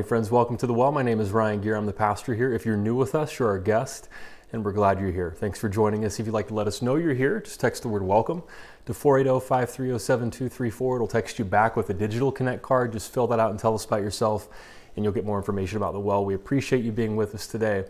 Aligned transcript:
morning, 0.00 0.08
friends. 0.08 0.30
Welcome 0.30 0.56
to 0.56 0.66
the 0.66 0.72
well. 0.72 0.92
My 0.92 1.02
name 1.02 1.20
is 1.20 1.30
Ryan 1.30 1.60
Gear. 1.60 1.76
I'm 1.76 1.84
the 1.84 1.92
pastor 1.92 2.34
here. 2.34 2.54
If 2.54 2.64
you're 2.64 2.74
new 2.74 2.94
with 2.94 3.14
us, 3.14 3.38
you're 3.38 3.50
our 3.50 3.58
guest, 3.58 4.08
and 4.50 4.64
we're 4.64 4.72
glad 4.72 4.98
you're 4.98 5.12
here. 5.12 5.34
Thanks 5.36 5.58
for 5.58 5.68
joining 5.68 6.06
us. 6.06 6.18
If 6.18 6.24
you'd 6.24 6.32
like 6.32 6.48
to 6.48 6.54
let 6.54 6.66
us 6.66 6.80
know 6.80 6.96
you're 6.96 7.12
here, 7.12 7.40
just 7.40 7.60
text 7.60 7.82
the 7.82 7.88
word 7.88 8.02
welcome 8.02 8.42
to 8.86 8.94
480 8.94 9.46
530 9.46 9.98
7234. 9.98 10.96
It'll 10.96 11.06
text 11.06 11.38
you 11.38 11.44
back 11.44 11.76
with 11.76 11.90
a 11.90 11.92
digital 11.92 12.32
connect 12.32 12.62
card. 12.62 12.94
Just 12.94 13.12
fill 13.12 13.26
that 13.26 13.38
out 13.38 13.50
and 13.50 13.60
tell 13.60 13.74
us 13.74 13.84
about 13.84 14.00
yourself, 14.00 14.48
and 14.96 15.04
you'll 15.04 15.12
get 15.12 15.26
more 15.26 15.36
information 15.36 15.76
about 15.76 15.92
the 15.92 16.00
well. 16.00 16.24
We 16.24 16.32
appreciate 16.34 16.82
you 16.82 16.92
being 16.92 17.14
with 17.14 17.34
us 17.34 17.46
today. 17.46 17.84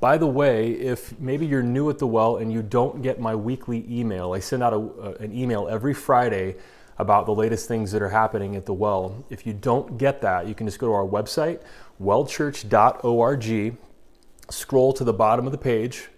By 0.00 0.18
the 0.18 0.26
way, 0.26 0.72
if 0.72 1.18
maybe 1.18 1.46
you're 1.46 1.62
new 1.62 1.88
at 1.88 1.98
the 1.98 2.06
well 2.06 2.36
and 2.36 2.52
you 2.52 2.60
don't 2.60 3.00
get 3.00 3.20
my 3.20 3.34
weekly 3.34 3.86
email, 3.88 4.34
I 4.34 4.40
send 4.40 4.62
out 4.62 4.74
a, 4.74 5.14
an 5.22 5.34
email 5.34 5.66
every 5.66 5.94
Friday 5.94 6.56
about 6.98 7.26
the 7.26 7.34
latest 7.34 7.68
things 7.68 7.92
that 7.92 8.02
are 8.02 8.08
happening 8.08 8.56
at 8.56 8.66
the 8.66 8.74
well. 8.74 9.24
If 9.30 9.46
you 9.46 9.52
don't 9.52 9.98
get 9.98 10.20
that, 10.22 10.46
you 10.46 10.54
can 10.54 10.66
just 10.66 10.78
go 10.78 10.86
to 10.86 10.92
our 10.92 11.06
website, 11.06 11.60
wellchurch.org, 12.00 13.76
scroll 14.50 14.92
to 14.92 15.04
the 15.04 15.12
bottom 15.12 15.46
of 15.46 15.52
the 15.52 15.58
page, 15.58 16.08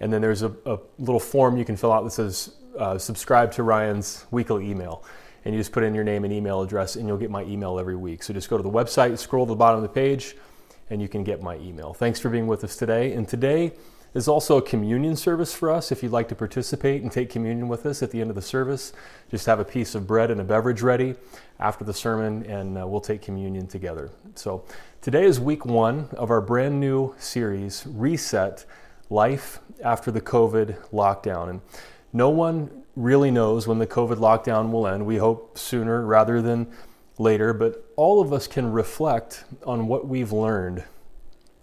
and 0.00 0.12
then 0.12 0.20
there's 0.20 0.42
a, 0.42 0.52
a 0.66 0.78
little 0.98 1.20
form 1.20 1.56
you 1.56 1.64
can 1.64 1.76
fill 1.76 1.92
out 1.92 2.04
that 2.04 2.10
says 2.10 2.54
uh, 2.78 2.98
subscribe 2.98 3.52
to 3.52 3.62
Ryan's 3.62 4.26
weekly 4.30 4.70
email. 4.70 5.04
And 5.44 5.54
you 5.54 5.60
just 5.60 5.72
put 5.72 5.82
in 5.82 5.94
your 5.94 6.04
name 6.04 6.24
and 6.24 6.32
email 6.32 6.62
address, 6.62 6.96
and 6.96 7.06
you'll 7.06 7.16
get 7.16 7.30
my 7.30 7.42
email 7.44 7.78
every 7.78 7.96
week. 7.96 8.22
So 8.22 8.34
just 8.34 8.50
go 8.50 8.56
to 8.56 8.62
the 8.62 8.70
website, 8.70 9.16
scroll 9.18 9.46
to 9.46 9.50
the 9.50 9.56
bottom 9.56 9.76
of 9.76 9.82
the 9.82 9.88
page, 9.88 10.36
and 10.90 11.00
you 11.00 11.08
can 11.08 11.24
get 11.24 11.42
my 11.42 11.56
email. 11.56 11.94
Thanks 11.94 12.20
for 12.20 12.28
being 12.28 12.46
with 12.46 12.64
us 12.64 12.76
today. 12.76 13.12
And 13.12 13.26
today, 13.26 13.72
there's 14.12 14.28
also 14.28 14.56
a 14.56 14.62
communion 14.62 15.16
service 15.16 15.54
for 15.54 15.70
us. 15.70 15.92
If 15.92 16.02
you'd 16.02 16.12
like 16.12 16.28
to 16.28 16.34
participate 16.34 17.02
and 17.02 17.12
take 17.12 17.30
communion 17.30 17.68
with 17.68 17.84
us 17.84 18.02
at 18.02 18.10
the 18.10 18.20
end 18.20 18.30
of 18.30 18.36
the 18.36 18.42
service, 18.42 18.92
just 19.30 19.46
have 19.46 19.60
a 19.60 19.64
piece 19.64 19.94
of 19.94 20.06
bread 20.06 20.30
and 20.30 20.40
a 20.40 20.44
beverage 20.44 20.82
ready 20.82 21.14
after 21.60 21.84
the 21.84 21.92
sermon, 21.92 22.44
and 22.46 22.78
uh, 22.78 22.86
we'll 22.86 23.00
take 23.00 23.20
communion 23.20 23.66
together. 23.66 24.10
So, 24.34 24.64
today 25.02 25.24
is 25.24 25.38
week 25.38 25.66
one 25.66 26.08
of 26.12 26.30
our 26.30 26.40
brand 26.40 26.80
new 26.80 27.14
series, 27.18 27.84
Reset 27.86 28.64
Life 29.10 29.60
After 29.84 30.10
the 30.10 30.20
COVID 30.20 30.88
Lockdown. 30.90 31.50
And 31.50 31.60
no 32.12 32.30
one 32.30 32.84
really 32.96 33.30
knows 33.30 33.66
when 33.66 33.78
the 33.78 33.86
COVID 33.86 34.16
lockdown 34.16 34.72
will 34.72 34.86
end. 34.86 35.06
We 35.06 35.18
hope 35.18 35.56
sooner 35.56 36.04
rather 36.04 36.42
than 36.42 36.66
later, 37.18 37.52
but 37.52 37.84
all 37.96 38.20
of 38.20 38.32
us 38.32 38.46
can 38.46 38.72
reflect 38.72 39.44
on 39.64 39.86
what 39.86 40.08
we've 40.08 40.32
learned 40.32 40.84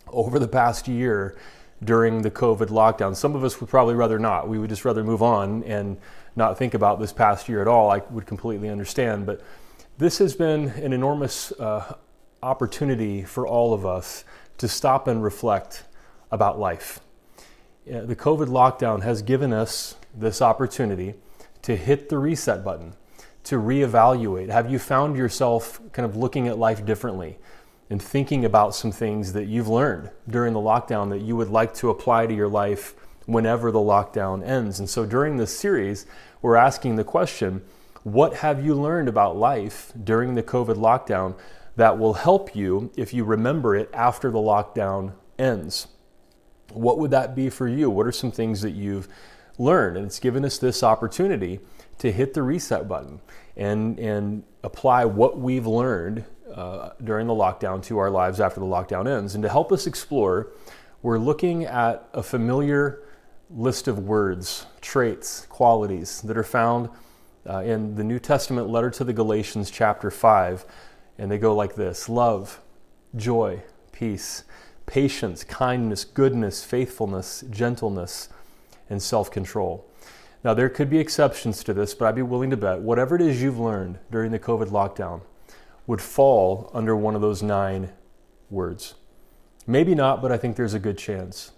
over 0.07 0.39
the 0.39 0.47
past 0.47 0.87
year 0.87 1.35
during 1.83 2.21
the 2.21 2.31
COVID 2.31 2.67
lockdown. 2.67 3.15
Some 3.15 3.35
of 3.35 3.43
us 3.43 3.59
would 3.59 3.69
probably 3.69 3.95
rather 3.95 4.17
not. 4.17 4.47
We 4.47 4.57
would 4.57 4.69
just 4.69 4.85
rather 4.85 5.03
move 5.03 5.21
on 5.21 5.63
and 5.63 5.97
not 6.35 6.57
think 6.57 6.73
about 6.73 6.99
this 6.99 7.11
past 7.11 7.49
year 7.49 7.61
at 7.61 7.67
all. 7.67 7.91
I 7.91 8.01
would 8.09 8.25
completely 8.25 8.69
understand. 8.69 9.25
But 9.25 9.41
this 9.97 10.17
has 10.19 10.35
been 10.35 10.69
an 10.69 10.93
enormous 10.93 11.51
uh, 11.53 11.95
opportunity 12.41 13.23
for 13.23 13.47
all 13.47 13.73
of 13.73 13.85
us 13.85 14.23
to 14.57 14.67
stop 14.67 15.07
and 15.07 15.23
reflect 15.23 15.83
about 16.31 16.59
life. 16.59 16.99
the 17.85 18.15
COVID 18.15 18.47
lockdown 18.47 19.03
has 19.03 19.21
given 19.21 19.53
us 19.53 19.95
this 20.13 20.41
opportunity 20.41 21.15
to 21.61 21.75
hit 21.75 22.09
the 22.09 22.17
reset 22.17 22.63
button, 22.63 22.93
to 23.43 23.57
reevaluate. 23.57 24.49
Have 24.49 24.71
you 24.71 24.79
found 24.79 25.17
yourself 25.17 25.79
kind 25.91 26.07
of 26.07 26.15
looking 26.15 26.47
at 26.47 26.57
life 26.57 26.85
differently? 26.85 27.37
And 27.89 28.01
thinking 28.01 28.43
about 28.45 28.73
some 28.73 28.91
things 28.91 29.33
that 29.33 29.45
you've 29.45 29.67
learned 29.67 30.09
during 30.27 30.53
the 30.53 30.59
lockdown 30.59 31.09
that 31.09 31.21
you 31.21 31.35
would 31.35 31.49
like 31.49 31.73
to 31.75 31.89
apply 31.89 32.25
to 32.25 32.33
your 32.33 32.47
life 32.47 32.95
whenever 33.25 33.71
the 33.71 33.79
lockdown 33.79 34.45
ends. 34.45 34.79
And 34.79 34.89
so 34.89 35.05
during 35.05 35.37
this 35.37 35.57
series, 35.57 36.05
we're 36.41 36.55
asking 36.55 36.95
the 36.95 37.03
question 37.03 37.63
what 38.03 38.35
have 38.35 38.63
you 38.63 38.75
learned 38.75 39.09
about 39.09 39.35
life 39.35 39.91
during 40.03 40.35
the 40.35 40.43
COVID 40.43 40.75
lockdown 40.75 41.35
that 41.75 41.97
will 41.97 42.13
help 42.13 42.55
you 42.55 42.91
if 42.95 43.13
you 43.13 43.23
remember 43.23 43.75
it 43.75 43.89
after 43.93 44.29
the 44.29 44.37
lockdown 44.37 45.13
ends? 45.39 45.87
What 46.71 46.99
would 46.99 47.11
that 47.11 47.35
be 47.35 47.49
for 47.49 47.67
you? 47.67 47.89
What 47.89 48.05
are 48.05 48.11
some 48.11 48.31
things 48.31 48.61
that 48.61 48.71
you've 48.71 49.07
learned? 49.57 49.97
And 49.97 50.05
it's 50.05 50.19
given 50.19 50.45
us 50.45 50.59
this 50.59 50.83
opportunity 50.83 51.59
to 51.97 52.11
hit 52.11 52.35
the 52.35 52.43
reset 52.43 52.87
button 52.87 53.21
and, 53.57 53.99
and 53.99 54.43
apply 54.63 55.05
what 55.05 55.39
we've 55.39 55.65
learned 55.65 56.25
uh, 56.55 56.91
during 57.03 57.27
the 57.27 57.33
lockdown 57.33 57.83
to 57.83 57.97
our 57.97 58.09
lives 58.09 58.39
after 58.39 58.59
the 58.59 58.65
lockdown 58.65 59.07
ends. 59.07 59.35
And 59.35 59.43
to 59.43 59.49
help 59.49 59.71
us 59.71 59.85
explore, 59.85 60.53
we're 61.01 61.19
looking 61.19 61.65
at 61.65 62.07
a 62.13 62.23
familiar 62.23 63.03
list 63.49 63.87
of 63.87 63.99
words, 63.99 64.65
traits, 64.81 65.45
qualities 65.49 66.21
that 66.21 66.37
are 66.37 66.43
found 66.43 66.89
uh, 67.47 67.59
in 67.59 67.95
the 67.95 68.03
New 68.03 68.19
Testament 68.19 68.69
letter 68.69 68.89
to 68.89 69.03
the 69.03 69.13
Galatians, 69.13 69.69
chapter 69.69 70.09
5. 70.09 70.65
And 71.17 71.29
they 71.29 71.37
go 71.37 71.53
like 71.53 71.75
this 71.75 72.09
love, 72.09 72.61
joy, 73.15 73.61
peace, 73.91 74.45
patience, 74.85 75.43
kindness, 75.43 76.05
goodness, 76.05 76.63
faithfulness, 76.63 77.43
gentleness, 77.49 78.29
and 78.89 79.01
self 79.01 79.29
control. 79.29 79.85
Now, 80.43 80.53
there 80.53 80.69
could 80.69 80.89
be 80.89 80.99
exceptions 80.99 81.63
to 81.63 81.73
this, 81.73 81.93
but 81.93 82.05
I'd 82.05 82.15
be 82.15 82.21
willing 82.21 82.51
to 82.51 82.57
bet 82.57 82.79
whatever 82.79 83.15
it 83.15 83.21
is 83.21 83.41
you've 83.41 83.59
learned 83.59 83.99
during 84.11 84.31
the 84.31 84.39
COVID 84.39 84.69
lockdown, 84.69 85.21
would 85.87 86.01
fall 86.01 86.71
under 86.73 86.95
one 86.95 87.15
of 87.15 87.21
those 87.21 87.43
nine 87.43 87.91
words. 88.49 88.95
Maybe 89.67 89.95
not, 89.95 90.21
but 90.21 90.31
I 90.31 90.37
think 90.37 90.55
there's 90.55 90.73
a 90.73 90.79
good 90.79 90.97
chance. 90.97 91.51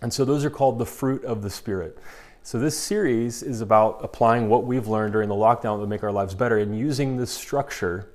And 0.00 0.12
so 0.12 0.24
those 0.24 0.44
are 0.44 0.50
called 0.50 0.78
the 0.78 0.86
fruit 0.86 1.24
of 1.24 1.42
the 1.42 1.50
Spirit. 1.50 1.98
So 2.42 2.58
this 2.58 2.76
series 2.76 3.42
is 3.42 3.60
about 3.60 4.00
applying 4.02 4.48
what 4.48 4.64
we've 4.64 4.88
learned 4.88 5.12
during 5.12 5.28
the 5.28 5.34
lockdown 5.34 5.80
to 5.80 5.86
make 5.86 6.02
our 6.02 6.10
lives 6.10 6.34
better 6.34 6.58
and 6.58 6.76
using 6.76 7.16
the 7.16 7.26
structure 7.26 8.10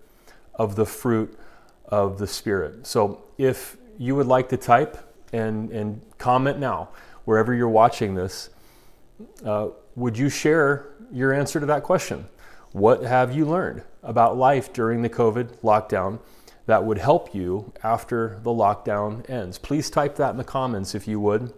of 0.56 0.76
the 0.76 0.86
fruit 0.86 1.38
of 1.86 2.18
the 2.18 2.28
Spirit. 2.28 2.86
So 2.86 3.24
if 3.38 3.78
you 3.98 4.16
would 4.16 4.28
like 4.28 4.50
to 4.50 4.58
type 4.58 4.98
and, 5.32 5.72
and 5.72 6.02
comment 6.18 6.60
now, 6.60 6.90
wherever 7.24 7.54
you're 7.54 7.70
watching 7.70 8.16
this, 8.16 8.50
uh, 9.46 9.70
would 9.96 10.18
you 10.18 10.30
share 10.30 10.90
your 11.12 11.34
answer 11.34 11.60
to 11.60 11.66
that 11.68 11.84
question? 11.84 12.28
What 12.74 13.04
have 13.04 13.36
you 13.36 13.46
learned 13.46 13.84
about 14.04 14.38
life 14.38 14.74
during 14.74 15.02
the 15.02 15.10
COVID 15.10 15.60
lockdown 15.60 16.20
that 16.66 16.84
would 16.84 16.98
help 16.98 17.34
you 17.34 17.72
after 17.84 18.40
the 18.44 18.52
lockdown 18.52 19.28
ends? 19.30 19.58
Please 19.58 19.90
type 19.90 20.16
that 20.18 20.32
in 20.32 20.38
the 20.38 20.44
comments 20.44 20.94
if 20.94 21.08
you 21.08 21.20
would 21.20 21.54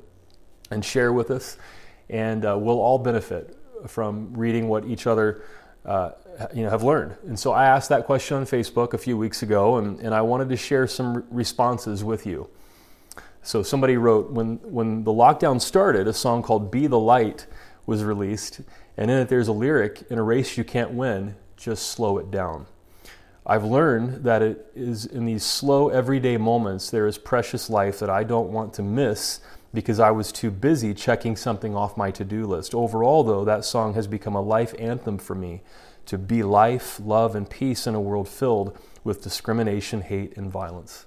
and 0.72 0.86
share 0.86 1.12
with 1.12 1.32
us, 1.32 1.58
and 2.10 2.46
uh, 2.46 2.56
we'll 2.58 2.80
all 2.80 3.00
benefit 3.00 3.58
from 3.88 4.34
reading 4.34 4.68
what 4.68 4.86
each 4.86 5.08
other 5.08 5.42
uh, 5.86 6.12
you 6.54 6.64
know, 6.64 6.70
have 6.70 6.84
learned. 6.84 7.16
And 7.26 7.40
so 7.40 7.52
I 7.52 7.66
asked 7.66 7.90
that 7.90 8.06
question 8.06 8.38
on 8.38 8.46
Facebook 8.46 8.94
a 8.94 8.98
few 8.98 9.18
weeks 9.18 9.42
ago, 9.42 9.78
and, 9.78 10.00
and 10.00 10.14
I 10.14 10.22
wanted 10.22 10.50
to 10.50 10.58
share 10.58 10.86
some 10.88 11.26
responses 11.32 12.04
with 12.04 12.26
you. 12.26 12.50
So 13.42 13.64
somebody 13.64 13.98
wrote, 13.98 14.32
when, 14.32 14.58
when 14.58 15.04
the 15.04 15.12
lockdown 15.12 15.60
started, 15.60 16.08
a 16.08 16.14
song 16.14 16.44
called 16.44 16.70
Be 16.70 16.88
the 16.88 17.00
Light 17.00 17.48
was 17.90 18.04
released, 18.04 18.62
and 18.96 19.10
in 19.10 19.18
it 19.18 19.30
there's 19.30 19.48
a 19.48 19.52
lyric 19.52 20.04
in 20.10 20.20
a 20.20 20.24
race 20.24 20.58
you 20.58 20.64
can't 20.64 20.92
win, 20.92 21.36
just 21.58 21.88
slow 21.88 22.20
it 22.20 22.30
down. 22.30 22.68
I've 23.46 23.64
learned 23.64 24.24
that 24.26 24.44
it 24.44 24.72
is 24.76 25.08
in 25.08 25.26
these 25.26 25.44
slow, 25.44 25.90
everyday 25.90 26.38
moments 26.38 26.92
there 26.92 27.08
is 27.08 27.18
precious 27.18 27.68
life 27.68 27.98
that 28.00 28.10
I 28.10 28.24
don't 28.24 28.52
want 28.52 28.76
to 28.76 28.84
miss 28.84 29.40
because 29.74 30.00
I 30.00 30.12
was 30.12 30.32
too 30.32 30.52
busy 30.52 30.94
checking 30.94 31.36
something 31.36 31.76
off 31.76 31.98
my 31.98 32.12
to 32.12 32.24
do 32.24 32.46
list. 32.46 32.76
Overall, 32.76 33.24
though, 33.24 33.44
that 33.44 33.66
song 33.66 33.96
has 33.96 34.06
become 34.06 34.36
a 34.36 34.42
life 34.42 34.76
anthem 34.78 35.18
for 35.18 35.34
me 35.34 35.62
to 36.06 36.18
be 36.20 36.44
life, 36.44 37.00
love, 37.04 37.36
and 37.36 37.50
peace 37.50 37.88
in 37.88 37.96
a 37.96 38.02
world 38.02 38.30
filled 38.30 38.78
with 39.04 39.24
discrimination, 39.24 40.02
hate, 40.02 40.38
and 40.38 40.52
violence. 40.52 41.06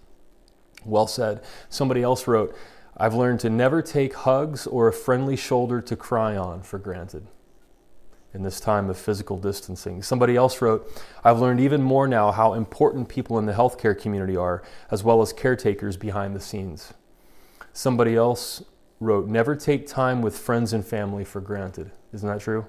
Well 0.84 1.06
said. 1.06 1.42
Somebody 1.68 2.02
else 2.02 2.26
wrote, 2.26 2.56
I've 2.96 3.14
learned 3.14 3.40
to 3.40 3.50
never 3.50 3.82
take 3.82 4.14
hugs 4.14 4.66
or 4.66 4.88
a 4.88 4.92
friendly 4.92 5.36
shoulder 5.36 5.80
to 5.80 5.96
cry 5.96 6.36
on 6.36 6.62
for 6.62 6.78
granted 6.78 7.26
in 8.34 8.42
this 8.42 8.60
time 8.60 8.88
of 8.88 8.96
physical 8.96 9.36
distancing. 9.36 10.02
Somebody 10.02 10.36
else 10.36 10.62
wrote, 10.62 10.90
I've 11.22 11.38
learned 11.38 11.60
even 11.60 11.82
more 11.82 12.08
now 12.08 12.30
how 12.32 12.54
important 12.54 13.08
people 13.08 13.38
in 13.38 13.46
the 13.46 13.52
healthcare 13.52 13.98
community 13.98 14.36
are, 14.36 14.62
as 14.90 15.04
well 15.04 15.20
as 15.20 15.32
caretakers 15.32 15.96
behind 15.96 16.34
the 16.34 16.40
scenes. 16.40 16.94
Somebody 17.72 18.16
else 18.16 18.62
wrote, 19.00 19.26
Never 19.26 19.54
take 19.54 19.86
time 19.86 20.22
with 20.22 20.38
friends 20.38 20.72
and 20.72 20.84
family 20.84 21.24
for 21.24 21.40
granted. 21.40 21.90
Isn't 22.12 22.28
that 22.28 22.40
true? 22.40 22.66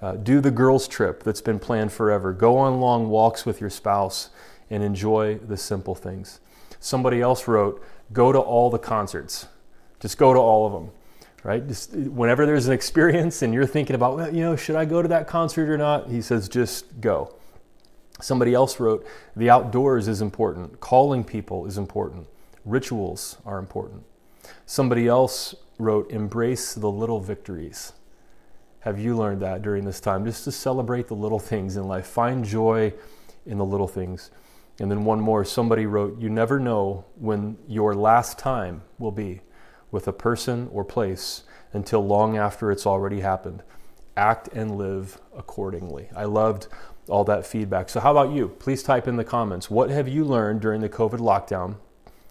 Uh, 0.00 0.12
do 0.12 0.40
the 0.40 0.50
girls' 0.50 0.86
trip 0.86 1.22
that's 1.22 1.40
been 1.40 1.58
planned 1.58 1.92
forever. 1.92 2.32
Go 2.32 2.56
on 2.56 2.80
long 2.80 3.08
walks 3.08 3.44
with 3.44 3.60
your 3.60 3.70
spouse 3.70 4.30
and 4.70 4.82
enjoy 4.82 5.38
the 5.38 5.56
simple 5.56 5.94
things. 5.94 6.40
Somebody 6.80 7.20
else 7.20 7.48
wrote, 7.48 7.84
Go 8.12 8.32
to 8.32 8.38
all 8.38 8.70
the 8.70 8.78
concerts. 8.78 9.46
Just 10.00 10.18
go 10.18 10.32
to 10.32 10.38
all 10.38 10.66
of 10.66 10.72
them 10.72 10.90
right? 11.44 11.66
Just 11.66 11.94
whenever 11.94 12.46
there's 12.46 12.66
an 12.66 12.72
experience 12.72 13.42
and 13.42 13.54
you're 13.54 13.66
thinking 13.66 13.94
about, 13.94 14.16
well, 14.16 14.34
you 14.34 14.42
know, 14.42 14.56
should 14.56 14.76
I 14.76 14.84
go 14.84 15.02
to 15.02 15.08
that 15.08 15.26
concert 15.26 15.68
or 15.68 15.78
not? 15.78 16.08
He 16.10 16.20
says, 16.20 16.48
just 16.48 17.00
go. 17.00 17.34
Somebody 18.20 18.52
else 18.52 18.80
wrote, 18.80 19.06
the 19.36 19.48
outdoors 19.48 20.08
is 20.08 20.20
important. 20.20 20.80
Calling 20.80 21.22
people 21.22 21.66
is 21.66 21.78
important. 21.78 22.26
Rituals 22.64 23.38
are 23.46 23.58
important. 23.58 24.02
Somebody 24.66 25.06
else 25.06 25.54
wrote, 25.78 26.10
embrace 26.10 26.74
the 26.74 26.90
little 26.90 27.20
victories. 27.20 27.92
Have 28.80 28.98
you 28.98 29.16
learned 29.16 29.40
that 29.42 29.62
during 29.62 29.84
this 29.84 30.00
time? 30.00 30.24
Just 30.24 30.44
to 30.44 30.52
celebrate 30.52 31.08
the 31.08 31.14
little 31.14 31.38
things 31.38 31.76
in 31.76 31.84
life. 31.84 32.06
Find 32.06 32.44
joy 32.44 32.92
in 33.46 33.58
the 33.58 33.64
little 33.64 33.88
things. 33.88 34.30
And 34.80 34.90
then 34.90 35.04
one 35.04 35.20
more 35.20 35.44
somebody 35.44 35.86
wrote, 35.86 36.20
You 36.20 36.28
never 36.28 36.60
know 36.60 37.04
when 37.16 37.58
your 37.66 37.94
last 37.94 38.38
time 38.38 38.82
will 38.98 39.12
be 39.12 39.40
with 39.90 40.06
a 40.06 40.12
person 40.12 40.68
or 40.72 40.84
place 40.84 41.42
until 41.72 42.06
long 42.06 42.36
after 42.36 42.70
it's 42.70 42.86
already 42.86 43.20
happened. 43.20 43.62
Act 44.16 44.48
and 44.48 44.76
live 44.76 45.20
accordingly. 45.36 46.08
I 46.14 46.24
loved 46.24 46.68
all 47.08 47.24
that 47.24 47.46
feedback. 47.46 47.88
So, 47.88 48.00
how 48.00 48.10
about 48.10 48.32
you? 48.32 48.48
Please 48.48 48.82
type 48.82 49.08
in 49.08 49.16
the 49.16 49.24
comments. 49.24 49.70
What 49.70 49.90
have 49.90 50.08
you 50.08 50.24
learned 50.24 50.60
during 50.60 50.80
the 50.80 50.88
COVID 50.88 51.18
lockdown 51.18 51.76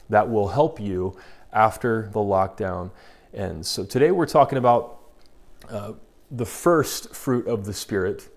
that 0.09 0.29
will 0.29 0.49
help 0.49 0.79
you 0.79 1.17
after 1.51 2.09
the 2.13 2.19
lockdown 2.19 2.91
ends? 3.33 3.67
So, 3.67 3.85
today 3.85 4.11
we're 4.11 4.25
talking 4.25 4.57
about 4.57 4.99
uh, 5.69 5.94
the 6.29 6.45
first 6.45 7.15
fruit 7.15 7.47
of 7.47 7.65
the 7.65 7.73
Spirit, 7.73 8.29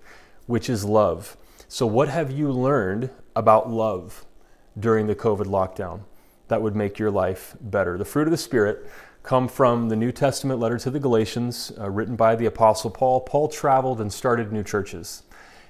which 0.46 0.70
is 0.70 0.84
love. 0.84 1.36
So, 1.68 1.86
what 1.86 2.08
have 2.08 2.30
you 2.30 2.50
learned 2.50 3.10
about 3.37 3.71
love 3.71 4.25
during 4.79 5.06
the 5.06 5.15
COVID 5.15 5.47
lockdown 5.47 6.00
that 6.49 6.61
would 6.61 6.77
make 6.77 6.99
your 6.99 7.11
life 7.11 7.56
better? 7.61 7.97
The 7.99 8.05
fruit 8.05 8.27
of 8.27 8.31
the 8.31 8.37
Spirit 8.37 8.87
come 9.23 9.49
from 9.49 9.88
the 9.88 9.97
New 9.97 10.12
Testament 10.12 10.61
letter 10.61 10.79
to 10.79 10.91
the 10.91 11.00
Galatians, 11.00 11.73
uh, 11.79 11.91
written 11.91 12.17
by 12.17 12.35
the 12.35 12.47
Apostle 12.47 12.91
Paul. 12.91 13.21
Paul 13.21 13.49
traveled 13.49 14.00
and 14.00 14.12
started 14.12 14.53
new 14.53 14.62
churches. 14.62 15.23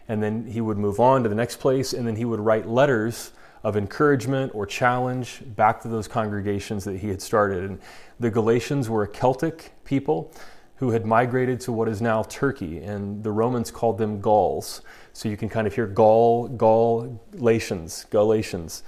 And 0.08 0.22
then 0.22 0.46
he 0.46 0.60
would 0.60 0.78
move 0.78 1.00
on 1.00 1.22
to 1.22 1.28
the 1.28 1.34
next 1.34 1.56
place, 1.56 1.92
and 1.92 2.06
then 2.06 2.16
he 2.16 2.24
would 2.24 2.40
write 2.40 2.68
letters 2.68 3.32
of 3.62 3.76
encouragement 3.76 4.52
or 4.54 4.66
challenge 4.66 5.42
back 5.44 5.80
to 5.82 5.88
those 5.88 6.08
congregations 6.08 6.84
that 6.84 6.98
he 6.98 7.08
had 7.08 7.20
started. 7.20 7.64
And 7.64 7.80
the 8.18 8.30
Galatians 8.30 8.88
were 8.88 9.02
a 9.02 9.08
Celtic 9.08 9.72
people 9.84 10.32
who 10.76 10.90
had 10.90 11.04
migrated 11.04 11.60
to 11.60 11.72
what 11.72 11.88
is 11.88 12.00
now 12.00 12.22
Turkey, 12.22 12.78
and 12.78 13.22
the 13.22 13.30
Romans 13.30 13.70
called 13.70 13.98
them 13.98 14.20
Gauls. 14.20 14.80
So 15.12 15.28
you 15.28 15.36
can 15.36 15.48
kind 15.48 15.66
of 15.66 15.74
hear 15.74 15.86
Gaul, 15.86 16.48
Galatians, 16.48 18.06
Galatians. 18.10 18.82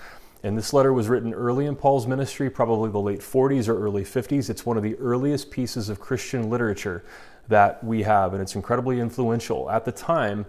And 0.44 0.58
this 0.58 0.72
letter 0.72 0.92
was 0.92 1.08
written 1.08 1.32
early 1.32 1.66
in 1.66 1.76
Paul's 1.76 2.06
ministry, 2.06 2.50
probably 2.50 2.90
the 2.90 2.98
late 2.98 3.20
40s 3.20 3.68
or 3.68 3.78
early 3.80 4.02
50s. 4.02 4.50
It's 4.50 4.66
one 4.66 4.76
of 4.76 4.82
the 4.82 4.96
earliest 4.96 5.50
pieces 5.50 5.88
of 5.88 6.00
Christian 6.00 6.50
literature 6.50 7.04
that 7.48 7.82
we 7.84 8.02
have, 8.02 8.32
and 8.32 8.42
it's 8.42 8.54
incredibly 8.54 8.98
influential. 8.98 9.70
At 9.70 9.84
the 9.84 9.92
time, 9.92 10.46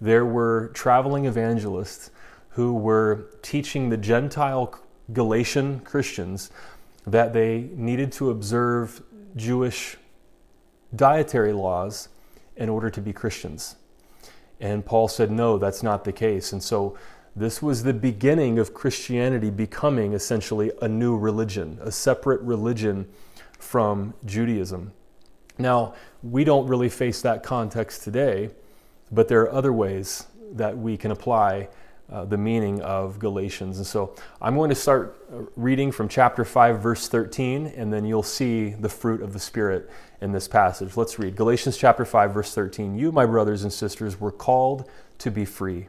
there 0.00 0.26
were 0.26 0.70
traveling 0.74 1.26
evangelists 1.26 2.10
who 2.50 2.74
were 2.74 3.30
teaching 3.42 3.88
the 3.88 3.96
Gentile 3.96 4.74
Galatian 5.12 5.80
Christians 5.80 6.50
that 7.06 7.32
they 7.32 7.70
needed 7.74 8.12
to 8.12 8.30
observe 8.30 9.02
Jewish 9.34 9.96
dietary 10.94 11.52
laws 11.52 12.08
in 12.56 12.68
order 12.68 12.90
to 12.90 13.00
be 13.00 13.12
Christians. 13.12 13.76
And 14.62 14.86
Paul 14.86 15.08
said, 15.08 15.30
no, 15.30 15.58
that's 15.58 15.82
not 15.82 16.04
the 16.04 16.12
case. 16.12 16.52
And 16.52 16.62
so 16.62 16.96
this 17.34 17.60
was 17.60 17.82
the 17.82 17.92
beginning 17.92 18.60
of 18.60 18.72
Christianity 18.72 19.50
becoming 19.50 20.12
essentially 20.12 20.70
a 20.80 20.88
new 20.88 21.16
religion, 21.18 21.78
a 21.82 21.90
separate 21.90 22.40
religion 22.42 23.08
from 23.58 24.14
Judaism. 24.24 24.92
Now, 25.58 25.94
we 26.22 26.44
don't 26.44 26.68
really 26.68 26.88
face 26.88 27.20
that 27.22 27.42
context 27.42 28.04
today, 28.04 28.50
but 29.10 29.26
there 29.26 29.42
are 29.42 29.52
other 29.52 29.72
ways 29.72 30.26
that 30.52 30.78
we 30.78 30.96
can 30.96 31.10
apply 31.10 31.68
uh, 32.12 32.26
the 32.26 32.36
meaning 32.36 32.82
of 32.82 33.18
Galatians. 33.18 33.78
And 33.78 33.86
so 33.86 34.14
I'm 34.40 34.54
going 34.54 34.68
to 34.68 34.74
start 34.74 35.16
reading 35.56 35.90
from 35.90 36.08
chapter 36.08 36.44
5, 36.44 36.80
verse 36.80 37.08
13, 37.08 37.68
and 37.68 37.92
then 37.92 38.04
you'll 38.04 38.22
see 38.22 38.70
the 38.70 38.88
fruit 38.88 39.22
of 39.22 39.32
the 39.32 39.38
Spirit 39.40 39.90
in 40.20 40.32
this 40.32 40.46
passage. 40.46 40.96
Let's 40.96 41.18
read 41.18 41.36
Galatians 41.36 41.78
chapter 41.78 42.04
5, 42.04 42.34
verse 42.34 42.54
13. 42.54 42.96
You, 42.96 43.12
my 43.12 43.24
brothers 43.24 43.62
and 43.62 43.72
sisters, 43.72 44.20
were 44.20 44.30
called 44.30 44.88
to 45.18 45.30
be 45.30 45.46
free. 45.46 45.88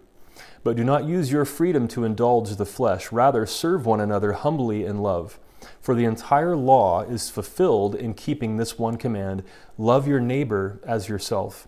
But 0.64 0.78
do 0.78 0.84
not 0.84 1.04
use 1.04 1.32
your 1.32 1.44
freedom 1.44 1.88
to 1.90 2.06
indulge 2.06 2.56
the 2.56 2.66
flesh. 2.66 3.12
Rather, 3.12 3.46
serve 3.46 3.86
one 3.86 4.00
another 4.00 4.32
humbly 4.32 4.86
in 4.86 5.00
love. 5.00 5.40
For 5.82 5.94
the 5.94 6.06
entire 6.06 6.56
law 6.56 7.02
is 7.02 7.30
fulfilled 7.30 7.96
in 7.96 8.14
keeping 8.14 8.56
this 8.56 8.80
one 8.80 8.98
command 8.98 9.44
love 9.78 10.08
your 10.08 10.22
neighbor 10.22 10.80
as 10.86 11.10
yourself. 11.10 11.68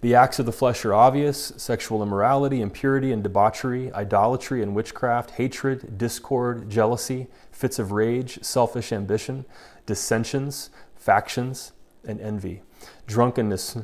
The 0.00 0.14
acts 0.14 0.38
of 0.38 0.46
the 0.46 0.52
flesh 0.52 0.84
are 0.84 0.94
obvious 0.94 1.52
sexual 1.56 2.02
immorality, 2.02 2.60
impurity 2.60 3.10
and 3.10 3.22
debauchery, 3.22 3.92
idolatry 3.92 4.62
and 4.62 4.74
witchcraft, 4.74 5.32
hatred, 5.32 5.98
discord, 5.98 6.70
jealousy, 6.70 7.26
fits 7.50 7.80
of 7.80 7.90
rage, 7.90 8.38
selfish 8.44 8.92
ambition, 8.92 9.44
dissensions, 9.86 10.70
factions 10.94 11.72
and 12.04 12.20
envy, 12.20 12.62
drunkenness, 13.06 13.78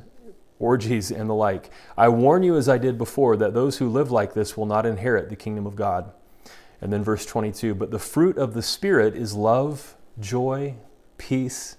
orgies, 0.59 1.11
and 1.11 1.29
the 1.29 1.35
like. 1.35 1.71
I 1.97 2.09
warn 2.09 2.43
you, 2.45 2.57
as 2.57 2.69
I 2.69 2.79
did 2.79 2.97
before, 2.97 3.37
that 3.37 3.55
those 3.55 3.79
who 3.79 3.89
live 3.89 4.11
like 4.11 4.35
this 4.35 4.57
will 4.57 4.67
not 4.67 4.87
inherit 4.87 5.31
the 5.31 5.37
kingdom 5.37 5.67
of 5.67 5.75
God. 5.75 6.13
And 6.81 6.93
then 6.93 7.03
verse 7.03 7.27
22 7.27 7.75
But 7.75 7.91
the 7.91 7.99
fruit 7.99 8.39
of 8.39 8.55
the 8.55 8.63
Spirit 8.63 9.17
is 9.17 9.35
love, 9.35 9.97
joy, 10.21 10.77
peace, 11.19 11.77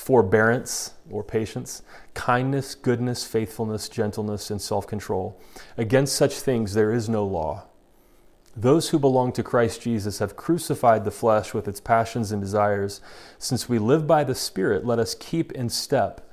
forbearance 0.00 0.94
or 1.10 1.22
patience, 1.22 1.82
kindness, 2.14 2.74
goodness, 2.74 3.26
faithfulness, 3.26 3.86
gentleness, 3.86 4.50
and 4.50 4.60
self 4.60 4.86
control. 4.86 5.38
Against 5.76 6.16
such 6.16 6.40
things 6.40 6.72
there 6.72 6.90
is 6.90 7.06
no 7.06 7.26
law. 7.26 7.64
Those 8.56 8.88
who 8.88 8.98
belong 8.98 9.32
to 9.32 9.42
Christ 9.42 9.82
Jesus 9.82 10.18
have 10.18 10.36
crucified 10.36 11.04
the 11.04 11.10
flesh 11.10 11.52
with 11.52 11.68
its 11.68 11.80
passions 11.80 12.32
and 12.32 12.40
desires. 12.40 13.02
Since 13.38 13.68
we 13.68 13.78
live 13.78 14.06
by 14.06 14.24
the 14.24 14.34
Spirit, 14.34 14.86
let 14.86 14.98
us 14.98 15.14
keep 15.14 15.52
in 15.52 15.68
step 15.68 16.26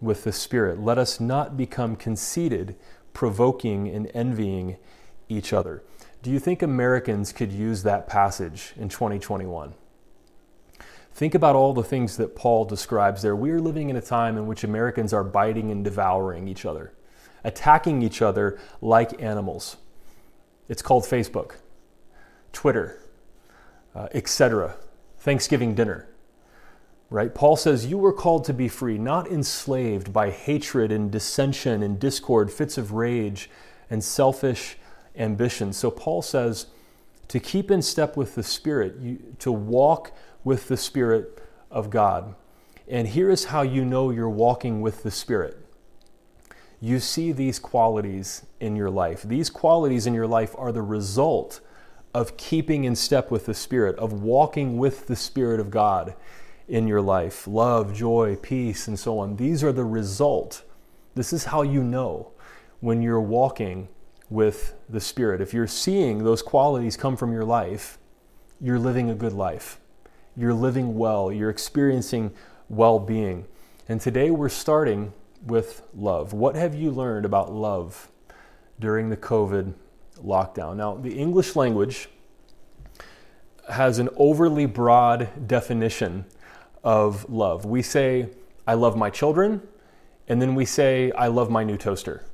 with 0.00 0.22
the 0.22 0.32
Spirit. 0.32 0.80
Let 0.80 0.96
us 0.96 1.18
not 1.18 1.56
become 1.56 1.96
conceited, 1.96 2.76
provoking 3.12 3.88
and 3.88 4.08
envying 4.14 4.76
each 5.28 5.52
other. 5.52 5.82
Do 6.22 6.30
you 6.30 6.38
think 6.38 6.62
Americans 6.62 7.32
could 7.32 7.50
use 7.50 7.82
that 7.82 8.06
passage 8.06 8.72
in 8.76 8.88
2021? 8.88 9.74
Think 11.20 11.34
about 11.34 11.54
all 11.54 11.74
the 11.74 11.84
things 11.84 12.16
that 12.16 12.34
Paul 12.34 12.64
describes 12.64 13.20
there. 13.20 13.36
We 13.36 13.50
are 13.50 13.60
living 13.60 13.90
in 13.90 13.96
a 13.96 14.00
time 14.00 14.38
in 14.38 14.46
which 14.46 14.64
Americans 14.64 15.12
are 15.12 15.22
biting 15.22 15.70
and 15.70 15.84
devouring 15.84 16.48
each 16.48 16.64
other, 16.64 16.94
attacking 17.44 18.00
each 18.00 18.22
other 18.22 18.58
like 18.80 19.22
animals. 19.22 19.76
It's 20.70 20.80
called 20.80 21.04
Facebook, 21.04 21.56
Twitter, 22.54 23.02
uh, 23.94 24.08
etc. 24.14 24.76
Thanksgiving 25.18 25.74
dinner. 25.74 26.08
Right? 27.10 27.34
Paul 27.34 27.56
says, 27.56 27.84
You 27.84 27.98
were 27.98 28.14
called 28.14 28.46
to 28.46 28.54
be 28.54 28.68
free, 28.68 28.96
not 28.96 29.30
enslaved 29.30 30.14
by 30.14 30.30
hatred 30.30 30.90
and 30.90 31.12
dissension 31.12 31.82
and 31.82 32.00
discord, 32.00 32.50
fits 32.50 32.78
of 32.78 32.92
rage 32.92 33.50
and 33.90 34.02
selfish 34.02 34.78
ambition. 35.14 35.74
So 35.74 35.90
Paul 35.90 36.22
says, 36.22 36.68
to 37.30 37.38
keep 37.38 37.70
in 37.70 37.80
step 37.80 38.16
with 38.16 38.34
the 38.34 38.42
Spirit, 38.42 38.96
you, 39.00 39.18
to 39.38 39.52
walk 39.52 40.12
with 40.44 40.68
the 40.68 40.76
Spirit 40.76 41.42
of 41.70 41.90
God. 41.90 42.34
And 42.88 43.08
here 43.08 43.30
is 43.30 43.46
how 43.46 43.62
you 43.62 43.84
know 43.84 44.10
you're 44.10 44.28
walking 44.28 44.80
with 44.80 45.02
the 45.02 45.10
Spirit 45.10 45.60
you 46.80 46.98
see 46.98 47.30
these 47.30 47.58
qualities 47.58 48.46
in 48.58 48.74
your 48.74 48.90
life. 48.90 49.22
These 49.22 49.50
qualities 49.50 50.06
in 50.06 50.14
your 50.14 50.26
life 50.26 50.54
are 50.56 50.72
the 50.72 50.82
result 50.82 51.60
of 52.14 52.36
keeping 52.36 52.84
in 52.84 52.96
step 52.96 53.30
with 53.30 53.46
the 53.46 53.54
Spirit, 53.54 53.96
of 53.96 54.22
walking 54.22 54.78
with 54.78 55.06
the 55.06 55.14
Spirit 55.14 55.60
of 55.60 55.70
God 55.70 56.14
in 56.66 56.86
your 56.88 57.02
life 57.02 57.46
love, 57.46 57.94
joy, 57.94 58.36
peace, 58.36 58.88
and 58.88 58.98
so 58.98 59.18
on. 59.18 59.36
These 59.36 59.62
are 59.62 59.72
the 59.72 59.84
result. 59.84 60.62
This 61.14 61.32
is 61.32 61.44
how 61.46 61.62
you 61.62 61.82
know 61.82 62.30
when 62.80 63.02
you're 63.02 63.20
walking 63.20 63.88
with 64.30 64.74
the 64.88 65.00
Spirit. 65.00 65.40
If 65.40 65.52
you're 65.52 65.66
seeing 65.66 66.24
those 66.24 66.40
qualities 66.40 66.96
come 66.96 67.16
from 67.16 67.32
your 67.32 67.44
life, 67.44 67.98
you're 68.60 68.78
living 68.78 69.10
a 69.10 69.14
good 69.14 69.32
life. 69.32 69.79
You're 70.40 70.54
living 70.54 70.96
well. 70.96 71.30
You're 71.30 71.50
experiencing 71.50 72.30
well 72.70 72.98
being. 72.98 73.44
And 73.90 74.00
today 74.00 74.30
we're 74.30 74.48
starting 74.48 75.12
with 75.44 75.82
love. 75.94 76.32
What 76.32 76.54
have 76.56 76.74
you 76.74 76.90
learned 76.90 77.26
about 77.26 77.52
love 77.52 78.10
during 78.78 79.10
the 79.10 79.18
COVID 79.18 79.74
lockdown? 80.16 80.76
Now, 80.76 80.94
the 80.94 81.12
English 81.12 81.56
language 81.56 82.08
has 83.70 83.98
an 83.98 84.08
overly 84.16 84.64
broad 84.64 85.46
definition 85.46 86.24
of 86.82 87.28
love. 87.28 87.66
We 87.66 87.82
say, 87.82 88.30
I 88.66 88.72
love 88.72 88.96
my 88.96 89.10
children, 89.10 89.60
and 90.26 90.40
then 90.40 90.54
we 90.54 90.64
say, 90.64 91.12
I 91.12 91.26
love 91.26 91.50
my 91.50 91.64
new 91.64 91.76
toaster. 91.76 92.24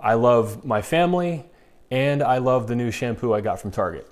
I 0.00 0.14
love 0.14 0.64
my 0.64 0.82
family, 0.82 1.44
and 1.92 2.24
I 2.24 2.38
love 2.38 2.66
the 2.66 2.74
new 2.74 2.90
shampoo 2.90 3.32
I 3.32 3.40
got 3.40 3.60
from 3.60 3.70
Target. 3.70 4.11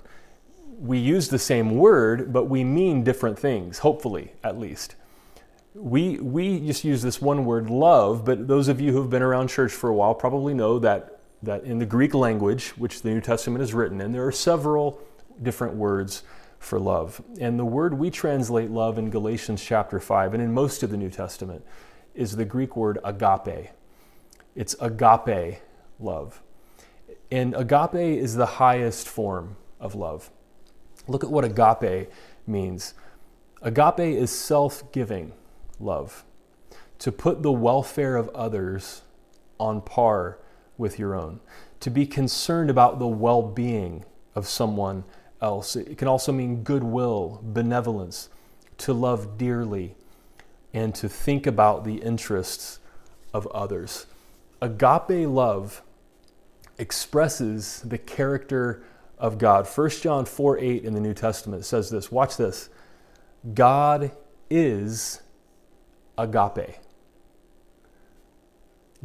We 0.81 0.97
use 0.97 1.29
the 1.29 1.37
same 1.37 1.77
word, 1.77 2.33
but 2.33 2.45
we 2.45 2.63
mean 2.63 3.03
different 3.03 3.37
things, 3.37 3.79
hopefully, 3.79 4.33
at 4.43 4.57
least. 4.57 4.95
we, 5.75 6.17
we 6.19 6.59
just 6.59 6.83
use 6.83 7.03
this 7.03 7.21
one 7.21 7.45
word, 7.45 7.69
love, 7.69 8.25
but 8.25 8.47
those 8.47 8.67
of 8.67 8.81
you 8.81 8.91
who've 8.91 9.09
been 9.09 9.21
around 9.21 9.47
church 9.47 9.71
for 9.71 9.89
a 9.89 9.93
while 9.93 10.15
probably 10.15 10.55
know 10.55 10.79
that, 10.79 11.19
that 11.43 11.63
in 11.63 11.77
the 11.77 11.85
Greek 11.85 12.15
language, 12.15 12.69
which 12.71 13.03
the 13.03 13.09
New 13.09 13.21
Testament 13.21 13.63
is 13.63 13.73
written 13.75 14.01
in, 14.01 14.11
there 14.11 14.25
are 14.25 14.31
several 14.31 14.99
different 15.41 15.75
words 15.75 16.23
for 16.59 16.79
love. 16.79 17.21
And 17.39 17.59
the 17.59 17.65
word 17.65 17.93
we 17.93 18.09
translate 18.09 18.69
love 18.71 18.97
in 18.97 19.09
Galatians 19.09 19.63
chapter 19.63 19.99
5 19.99 20.33
and 20.33 20.43
in 20.43 20.51
most 20.53 20.83
of 20.83 20.89
the 20.89 20.97
New 20.97 21.09
Testament 21.09 21.63
is 22.15 22.35
the 22.35 22.45
Greek 22.45 22.75
word 22.75 22.97
agape. 23.03 23.69
It's 24.55 24.75
agape 24.79 25.59
love. 25.99 26.41
And 27.31 27.55
agape 27.55 28.17
is 28.17 28.35
the 28.35 28.45
highest 28.45 29.07
form 29.07 29.55
of 29.79 29.95
love. 29.95 30.29
Look 31.11 31.25
at 31.25 31.29
what 31.29 31.43
agape 31.43 32.09
means. 32.47 32.93
Agape 33.61 33.99
is 33.99 34.31
self 34.31 34.91
giving 34.93 35.33
love, 35.77 36.23
to 36.99 37.11
put 37.11 37.43
the 37.43 37.51
welfare 37.51 38.15
of 38.15 38.29
others 38.29 39.01
on 39.59 39.81
par 39.81 40.39
with 40.77 40.97
your 40.97 41.13
own, 41.13 41.41
to 41.81 41.89
be 41.89 42.05
concerned 42.05 42.69
about 42.69 42.97
the 42.97 43.07
well 43.07 43.41
being 43.41 44.05
of 44.35 44.47
someone 44.47 45.03
else. 45.41 45.75
It 45.75 45.97
can 45.97 46.07
also 46.07 46.31
mean 46.31 46.63
goodwill, 46.63 47.41
benevolence, 47.43 48.29
to 48.77 48.93
love 48.93 49.37
dearly, 49.37 49.95
and 50.73 50.95
to 50.95 51.09
think 51.09 51.45
about 51.45 51.83
the 51.83 51.95
interests 51.95 52.79
of 53.33 53.47
others. 53.47 54.05
Agape 54.61 55.27
love 55.27 55.81
expresses 56.77 57.81
the 57.81 57.97
character 57.97 58.83
of 59.21 59.37
God. 59.37 59.67
1 59.67 59.89
John 60.01 60.25
4 60.25 60.57
8 60.57 60.83
in 60.83 60.93
the 60.93 60.99
New 60.99 61.13
Testament 61.13 61.63
says 61.63 61.89
this 61.89 62.11
watch 62.11 62.35
this 62.35 62.69
God 63.53 64.11
is 64.49 65.21
agape. 66.17 66.75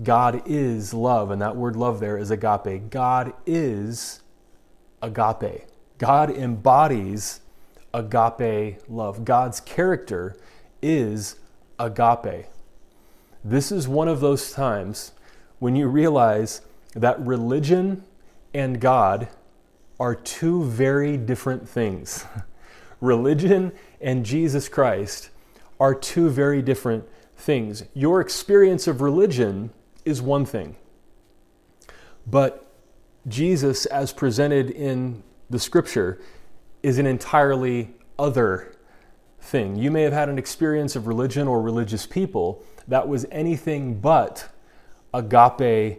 God 0.03 0.43
is 0.47 0.93
love, 0.93 1.31
and 1.31 1.41
that 1.41 1.57
word 1.57 1.77
love 1.77 2.01
there 2.01 2.19
is 2.19 2.31
agape. 2.31 2.91
God 2.91 3.33
is 3.47 4.21
agape. 5.01 5.67
God 5.99 6.31
embodies 6.31 7.41
agape 7.95 8.79
love. 8.89 9.25
God's 9.25 9.61
character 9.61 10.37
is 10.83 11.37
agape. 11.79 12.47
This 13.45 13.71
is 13.71 13.87
one 13.87 14.09
of 14.09 14.21
those 14.21 14.53
times 14.53 15.13
when 15.59 15.77
you 15.77 15.89
realize 15.89 16.61
that 16.95 17.19
religion 17.21 18.05
and 18.53 18.81
God 18.81 19.29
are 19.99 20.15
two 20.15 20.65
very 20.65 21.17
different 21.17 21.69
things. 21.69 22.25
religion 23.01 23.73
and 24.01 24.25
Jesus 24.25 24.69
Christ 24.69 25.31
are 25.79 25.95
two 25.95 26.29
very 26.31 26.63
different 26.63 27.05
things. 27.37 27.85
Your 27.95 28.21
experience 28.21 28.87
of 28.87 29.01
religion 29.01 29.71
is 30.05 30.23
one 30.23 30.45
thing, 30.45 30.77
but 32.27 32.63
Jesus, 33.29 33.87
as 33.87 34.13
presented 34.13 34.71
in 34.71 35.23
the 35.51 35.59
scripture, 35.59 36.21
is 36.83 36.99
an 36.99 37.07
entirely 37.07 37.95
other 38.19 38.73
thing. 39.41 39.77
You 39.77 39.91
may 39.91 40.03
have 40.03 40.13
had 40.13 40.29
an 40.29 40.39
experience 40.39 40.97
of 40.97 41.07
religion 41.07 41.49
or 41.49 41.61
religious 41.61 42.07
people 42.07 42.63
that 42.89 43.09
was 43.09 43.27
anything 43.31 44.01
but 44.01 44.49
agape 45.13 45.99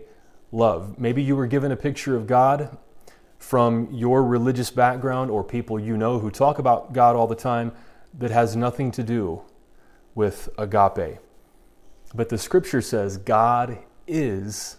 love. 0.52 0.98
Maybe 0.98 1.22
you 1.22 1.36
were 1.36 1.48
given 1.48 1.72
a 1.72 1.76
picture 1.76 2.16
of 2.16 2.28
God 2.28 2.78
from 3.38 3.92
your 3.92 4.24
religious 4.24 4.70
background 4.70 5.32
or 5.32 5.44
people 5.44 5.80
you 5.80 5.96
know 5.96 6.20
who 6.20 6.32
talk 6.32 6.60
about 6.60 6.94
God 6.94 7.16
all 7.16 7.28
the 7.28 7.36
time 7.36 7.72
that 8.18 8.32
has 8.32 8.56
nothing 8.56 8.92
to 8.92 9.04
do 9.04 9.42
with 10.16 10.50
agape. 10.58 11.20
But 12.16 12.30
the 12.30 12.38
scripture 12.38 12.82
says 12.82 13.18
God 13.18 13.78
is 14.08 14.78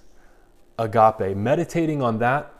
agape. 0.78 1.36
Meditating 1.36 2.02
on 2.02 2.18
that 2.18 2.52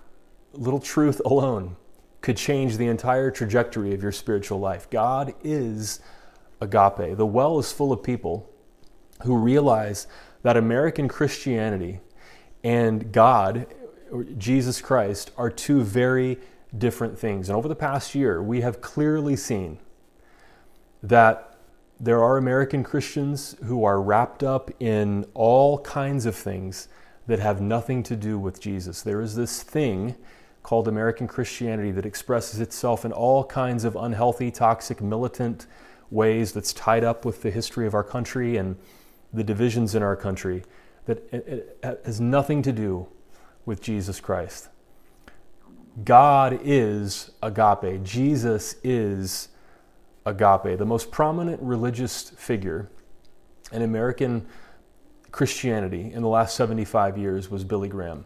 little 0.52 0.81
truth 0.81 1.21
alone 1.25 1.76
could 2.21 2.37
change 2.37 2.76
the 2.76 2.87
entire 2.87 3.31
trajectory 3.31 3.95
of 3.95 4.02
your 4.02 4.12
spiritual 4.12 4.59
life. 4.59 4.88
God 4.90 5.35
is 5.43 6.00
agape. 6.61 7.17
The 7.17 7.26
well 7.26 7.59
is 7.59 7.73
full 7.73 7.93
of 7.93 8.02
people 8.02 8.49
who 9.23 9.37
realize 9.37 10.07
that 10.43 10.57
American 10.57 11.09
Christianity 11.09 12.00
and 12.64 13.12
God, 13.12 13.67
Jesus 14.36 14.80
Christ, 14.80 15.30
are 15.36 15.50
two 15.50 15.82
very 15.82 16.38
different 16.76 17.18
things. 17.18 17.48
And 17.48 17.56
over 17.56 17.68
the 17.68 17.76
past 17.76 18.14
year, 18.14 18.42
we 18.42 18.60
have 18.60 18.80
clearly 18.80 19.36
seen 19.36 19.78
that 21.02 21.56
there 22.00 22.22
are 22.22 22.36
American 22.36 22.84
Christians 22.84 23.56
who 23.64 23.84
are 23.84 24.00
wrapped 24.00 24.42
up 24.42 24.70
in 24.80 25.26
all 25.34 25.78
kinds 25.80 26.26
of 26.26 26.36
things 26.36 26.88
that 27.26 27.38
have 27.40 27.60
nothing 27.60 28.02
to 28.04 28.16
do 28.16 28.38
with 28.38 28.60
Jesus. 28.60 29.02
There 29.02 29.20
is 29.20 29.34
this 29.34 29.62
thing 29.62 30.16
called 30.62 30.86
American 30.86 31.26
Christianity 31.26 31.90
that 31.92 32.06
expresses 32.06 32.60
itself 32.60 33.04
in 33.04 33.12
all 33.12 33.44
kinds 33.44 33.84
of 33.84 33.96
unhealthy, 33.96 34.50
toxic, 34.50 35.00
militant 35.00 35.66
ways 36.10 36.52
that's 36.52 36.72
tied 36.72 37.04
up 37.04 37.24
with 37.24 37.42
the 37.42 37.50
history 37.50 37.86
of 37.86 37.94
our 37.94 38.04
country 38.04 38.56
and 38.56 38.76
the 39.32 39.44
divisions 39.44 39.94
in 39.94 40.02
our 40.02 40.16
country 40.16 40.62
that 41.06 42.00
has 42.04 42.20
nothing 42.20 42.62
to 42.62 42.72
do 42.72 43.08
with 43.68 43.82
Jesus 43.82 44.18
Christ. 44.18 44.68
God 46.02 46.58
is 46.64 47.30
agape. 47.42 48.02
Jesus 48.02 48.76
is 48.82 49.48
agape. 50.25 50.78
The 50.78 50.87
most 50.87 51.10
prominent 51.10 51.60
religious 51.62 52.30
figure 52.30 52.88
in 53.70 53.82
American 53.82 54.46
Christianity 55.32 56.10
in 56.12 56.22
the 56.22 56.28
last 56.28 56.56
75 56.56 57.18
years 57.18 57.50
was 57.50 57.62
Billy 57.62 57.88
Graham. 57.90 58.25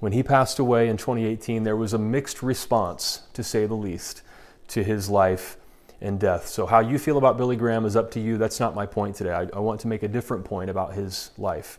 When 0.00 0.10
he 0.12 0.24
passed 0.24 0.58
away 0.58 0.88
in 0.88 0.96
2018, 0.96 1.62
there 1.62 1.76
was 1.76 1.92
a 1.92 1.98
mixed 1.98 2.42
response, 2.42 3.22
to 3.34 3.44
say 3.44 3.66
the 3.66 3.74
least, 3.74 4.22
to 4.68 4.82
his 4.82 5.08
life 5.08 5.56
and 6.00 6.18
death. 6.18 6.48
So, 6.48 6.66
how 6.66 6.80
you 6.80 6.98
feel 6.98 7.16
about 7.16 7.36
Billy 7.36 7.56
Graham 7.56 7.84
is 7.84 7.94
up 7.94 8.10
to 8.12 8.20
you. 8.20 8.38
That's 8.38 8.58
not 8.58 8.74
my 8.74 8.86
point 8.86 9.14
today. 9.14 9.32
I, 9.32 9.42
I 9.54 9.60
want 9.60 9.80
to 9.82 9.88
make 9.88 10.02
a 10.02 10.08
different 10.08 10.44
point 10.44 10.68
about 10.68 10.94
his 10.94 11.30
life. 11.38 11.78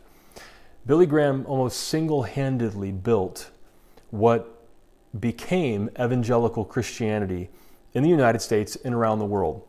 Billy 0.84 1.06
Graham 1.06 1.44
almost 1.46 1.78
single 1.80 2.24
handedly 2.24 2.90
built 2.90 3.50
what 4.10 4.66
became 5.18 5.90
evangelical 6.00 6.64
Christianity 6.64 7.50
in 7.94 8.02
the 8.02 8.08
United 8.08 8.40
States 8.40 8.76
and 8.76 8.94
around 8.94 9.18
the 9.18 9.24
world. 9.24 9.62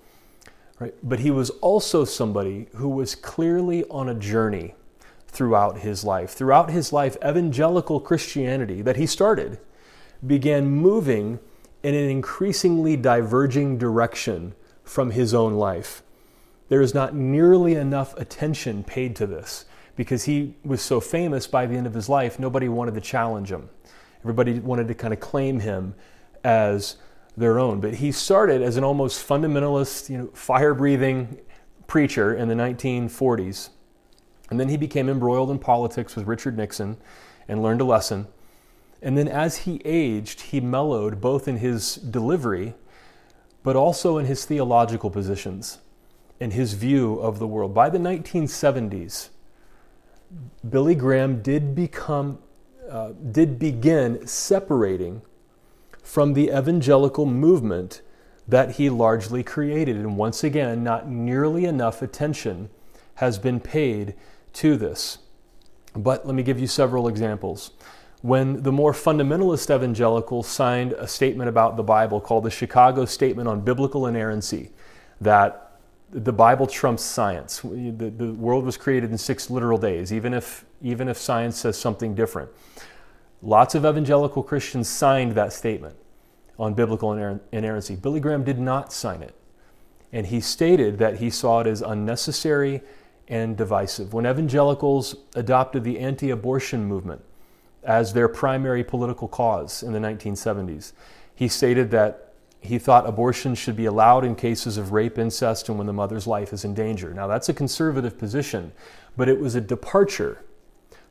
Right? 0.79 0.95
But 1.03 1.19
he 1.19 1.29
was 1.29 1.51
also 1.61 2.03
somebody 2.03 2.67
who 2.75 2.89
was 2.89 3.13
clearly 3.13 3.83
on 3.85 4.09
a 4.09 4.15
journey 4.15 4.73
throughout 5.27 5.79
his 5.79 6.03
life. 6.03 6.31
Throughout 6.31 6.71
his 6.71 6.91
life, 6.91 7.15
evangelical 7.23 7.99
Christianity 7.99 8.81
that 8.81 8.95
he 8.95 9.05
started 9.05 9.59
began 10.25 10.65
moving 10.65 11.39
in 11.83 11.93
an 11.93 12.09
increasingly 12.09 12.95
diverging 12.95 13.77
direction 13.77 14.55
from 14.83 15.11
his 15.11 15.33
own 15.33 15.53
life. 15.53 16.01
There 16.69 16.81
is 16.81 16.93
not 16.93 17.13
nearly 17.13 17.75
enough 17.75 18.17
attention 18.17 18.83
paid 18.83 19.15
to 19.17 19.27
this 19.27 19.65
because 19.95 20.23
he 20.23 20.55
was 20.63 20.81
so 20.81 20.99
famous 20.99 21.47
by 21.47 21.65
the 21.65 21.75
end 21.75 21.87
of 21.87 21.93
his 21.93 22.09
life, 22.09 22.39
nobody 22.39 22.67
wanted 22.67 22.95
to 22.95 23.01
challenge 23.01 23.51
him. 23.51 23.69
Everybody 24.21 24.59
wanted 24.59 24.87
to 24.87 24.93
kind 24.93 25.13
of 25.13 25.19
claim 25.19 25.59
him 25.59 25.95
as 26.43 26.97
their 27.37 27.59
own. 27.59 27.79
But 27.79 27.95
he 27.95 28.11
started 28.11 28.61
as 28.61 28.77
an 28.77 28.83
almost 28.83 29.27
fundamentalist, 29.27 30.09
you 30.09 30.17
know, 30.17 30.27
fire 30.33 30.73
breathing 30.73 31.39
preacher 31.87 32.33
in 32.33 32.47
the 32.47 32.55
1940s. 32.55 33.69
And 34.49 34.59
then 34.59 34.69
he 34.69 34.77
became 34.77 35.09
embroiled 35.09 35.51
in 35.51 35.59
politics 35.59 36.15
with 36.15 36.27
Richard 36.27 36.57
Nixon 36.57 36.97
and 37.47 37.61
learned 37.61 37.81
a 37.81 37.85
lesson. 37.85 38.27
And 39.01 39.17
then 39.17 39.27
as 39.27 39.57
he 39.57 39.81
aged, 39.83 40.41
he 40.41 40.61
mellowed 40.61 41.19
both 41.19 41.47
in 41.47 41.57
his 41.57 41.95
delivery, 41.95 42.75
but 43.61 43.75
also 43.75 44.17
in 44.17 44.25
his 44.25 44.45
theological 44.45 45.09
positions 45.09 45.79
and 46.39 46.53
his 46.53 46.73
view 46.73 47.15
of 47.15 47.39
the 47.39 47.47
world. 47.47 47.73
By 47.73 47.89
the 47.89 47.97
1970s, 47.97 49.29
Billy 50.67 50.95
Graham 50.95 51.41
did 51.41 51.75
become, 51.75 52.39
uh, 52.89 53.11
did 53.31 53.59
begin 53.59 54.25
separating 54.25 55.21
from 56.01 56.33
the 56.33 56.49
evangelical 56.49 57.25
movement 57.25 58.01
that 58.47 58.71
he 58.71 58.89
largely 58.89 59.43
created. 59.43 59.95
And 59.95 60.17
once 60.17 60.43
again, 60.43 60.83
not 60.83 61.07
nearly 61.07 61.65
enough 61.65 62.01
attention 62.01 62.69
has 63.15 63.37
been 63.37 63.59
paid 63.59 64.15
to 64.53 64.77
this. 64.77 65.19
But 65.95 66.25
let 66.25 66.35
me 66.35 66.43
give 66.43 66.59
you 66.59 66.67
several 66.67 67.07
examples. 67.07 67.71
When 68.21 68.63
the 68.63 68.71
more 68.71 68.93
fundamentalist 68.93 69.73
evangelicals 69.73 70.47
signed 70.47 70.93
a 70.93 71.07
statement 71.07 71.49
about 71.49 71.77
the 71.77 71.83
Bible 71.83 72.21
called 72.21 72.45
the 72.45 72.51
Chicago 72.51 73.05
Statement 73.05 73.47
on 73.47 73.61
Biblical 73.61 74.07
Inerrancy, 74.07 74.71
that 75.21 75.72
the 76.11 76.33
Bible 76.33 76.67
trumps 76.67 77.03
science. 77.03 77.61
The, 77.61 78.13
the 78.15 78.33
world 78.33 78.65
was 78.65 78.77
created 78.77 79.11
in 79.11 79.17
six 79.17 79.49
literal 79.49 79.77
days, 79.77 80.13
even 80.13 80.33
if, 80.33 80.65
even 80.81 81.07
if 81.07 81.17
science 81.17 81.57
says 81.57 81.77
something 81.77 82.13
different. 82.13 82.49
Lots 83.41 83.75
of 83.75 83.85
evangelical 83.85 84.43
Christians 84.43 84.87
signed 84.87 85.33
that 85.33 85.51
statement 85.51 85.95
on 86.59 86.73
biblical 86.73 87.11
inerrancy. 87.51 87.95
Billy 87.95 88.19
Graham 88.19 88.43
did 88.43 88.59
not 88.59 88.93
sign 88.93 89.21
it. 89.21 89.35
And 90.11 90.27
he 90.27 90.39
stated 90.39 90.99
that 90.99 91.17
he 91.17 91.29
saw 91.29 91.61
it 91.61 91.67
as 91.67 91.81
unnecessary 91.81 92.81
and 93.27 93.57
divisive. 93.57 94.13
When 94.13 94.27
evangelicals 94.27 95.15
adopted 95.35 95.83
the 95.83 95.99
anti 95.99 96.29
abortion 96.29 96.85
movement 96.85 97.21
as 97.83 98.13
their 98.13 98.27
primary 98.27 98.83
political 98.83 99.27
cause 99.27 99.81
in 99.81 99.91
the 99.91 99.99
1970s, 99.99 100.93
he 101.35 101.47
stated 101.47 101.89
that 101.91 102.32
he 102.63 102.79
thought 102.79 103.07
abortion 103.07 103.55
should 103.55 103.75
be 103.75 103.85
allowed 103.85 104.23
in 104.23 104.35
cases 104.35 104.77
of 104.77 104.93
rape, 104.93 105.17
incest, 105.17 105.67
and 105.67 105.77
when 105.77 105.85
the 105.85 105.93
mother's 105.93 106.25
life 106.25 106.53
is 106.53 106.63
in 106.63 106.73
danger. 106.73 107.13
Now, 107.13 107.27
that's 107.27 107.49
a 107.49 107.53
conservative 107.53 108.17
position, 108.17 108.71
but 109.17 109.27
it 109.27 109.39
was 109.39 109.53
a 109.53 109.61
departure 109.61 110.43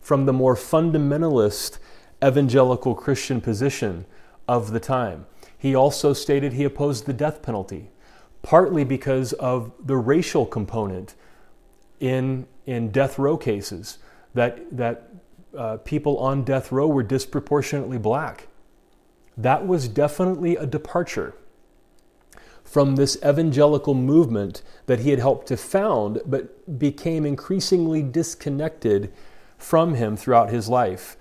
from 0.01 0.25
the 0.25 0.33
more 0.33 0.57
fundamentalist 0.57 1.79
evangelical 2.25 2.95
Christian 2.95 3.41
position 3.41 4.07
of 4.49 4.73
the 4.73 4.81
time. 4.81 5.27
He 5.59 5.75
also 5.75 6.15
stated 6.15 6.55
he 6.55 6.65
opposed 6.65 7.05
the 7.05 7.13
death 7.13 7.43
penalty, 7.43 7.91
partly 8.41 8.83
because 8.83 9.35
of 9.35 9.73
the 9.85 9.97
racial 9.97 10.47
component 10.47 11.15
in, 12.01 12.47
in 12.65 12.91
death 12.91 13.19
row 13.19 13.37
cases, 13.37 13.99
that, 14.35 14.75
that 14.75 15.11
uh, 15.57 15.77
people 15.79 16.19
on 16.19 16.45
death 16.45 16.73
row 16.73 16.87
were 16.87 17.03
disproportionately 17.03 17.99
black. 17.99 18.49
That 19.37 19.67
was 19.67 19.87
definitely 19.87 20.57
a 20.57 20.67
departure 20.67 21.35
from 22.65 22.97
this 22.97 23.17
evangelical 23.25 23.95
movement 23.95 24.63
that 24.87 25.01
he 25.01 25.11
had 25.11 25.19
helped 25.19 25.47
to 25.49 25.57
found, 25.57 26.21
but 26.25 26.79
became 26.79 27.27
increasingly 27.27 28.03
disconnected 28.03 29.13
from 29.59 29.95
him 29.95 30.17
throughout 30.17 30.51
his 30.51 30.69
life. 30.69 31.17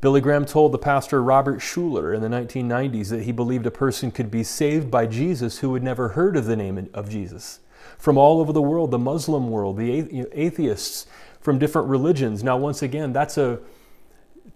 Billy 0.00 0.20
Graham 0.20 0.44
told 0.44 0.72
the 0.72 0.78
pastor 0.78 1.22
Robert 1.22 1.60
Schuller 1.60 2.12
in 2.12 2.22
the 2.22 2.28
1990s 2.28 3.08
that 3.10 3.22
he 3.22 3.30
believed 3.30 3.66
a 3.66 3.70
person 3.70 4.10
could 4.10 4.30
be 4.30 4.42
saved 4.42 4.90
by 4.90 5.06
Jesus 5.06 5.58
who 5.58 5.74
had 5.74 5.82
never 5.82 6.08
heard 6.08 6.36
of 6.36 6.46
the 6.46 6.56
name 6.56 6.90
of 6.92 7.08
Jesus. 7.08 7.60
From 7.98 8.18
all 8.18 8.40
over 8.40 8.52
the 8.52 8.60
world, 8.60 8.90
the 8.90 8.98
Muslim 8.98 9.48
world, 9.48 9.76
the 9.76 10.26
atheists 10.32 11.06
from 11.40 11.58
different 11.58 11.88
religions. 11.88 12.42
Now, 12.42 12.56
once 12.56 12.82
again, 12.82 13.12
that's 13.12 13.38
a 13.38 13.60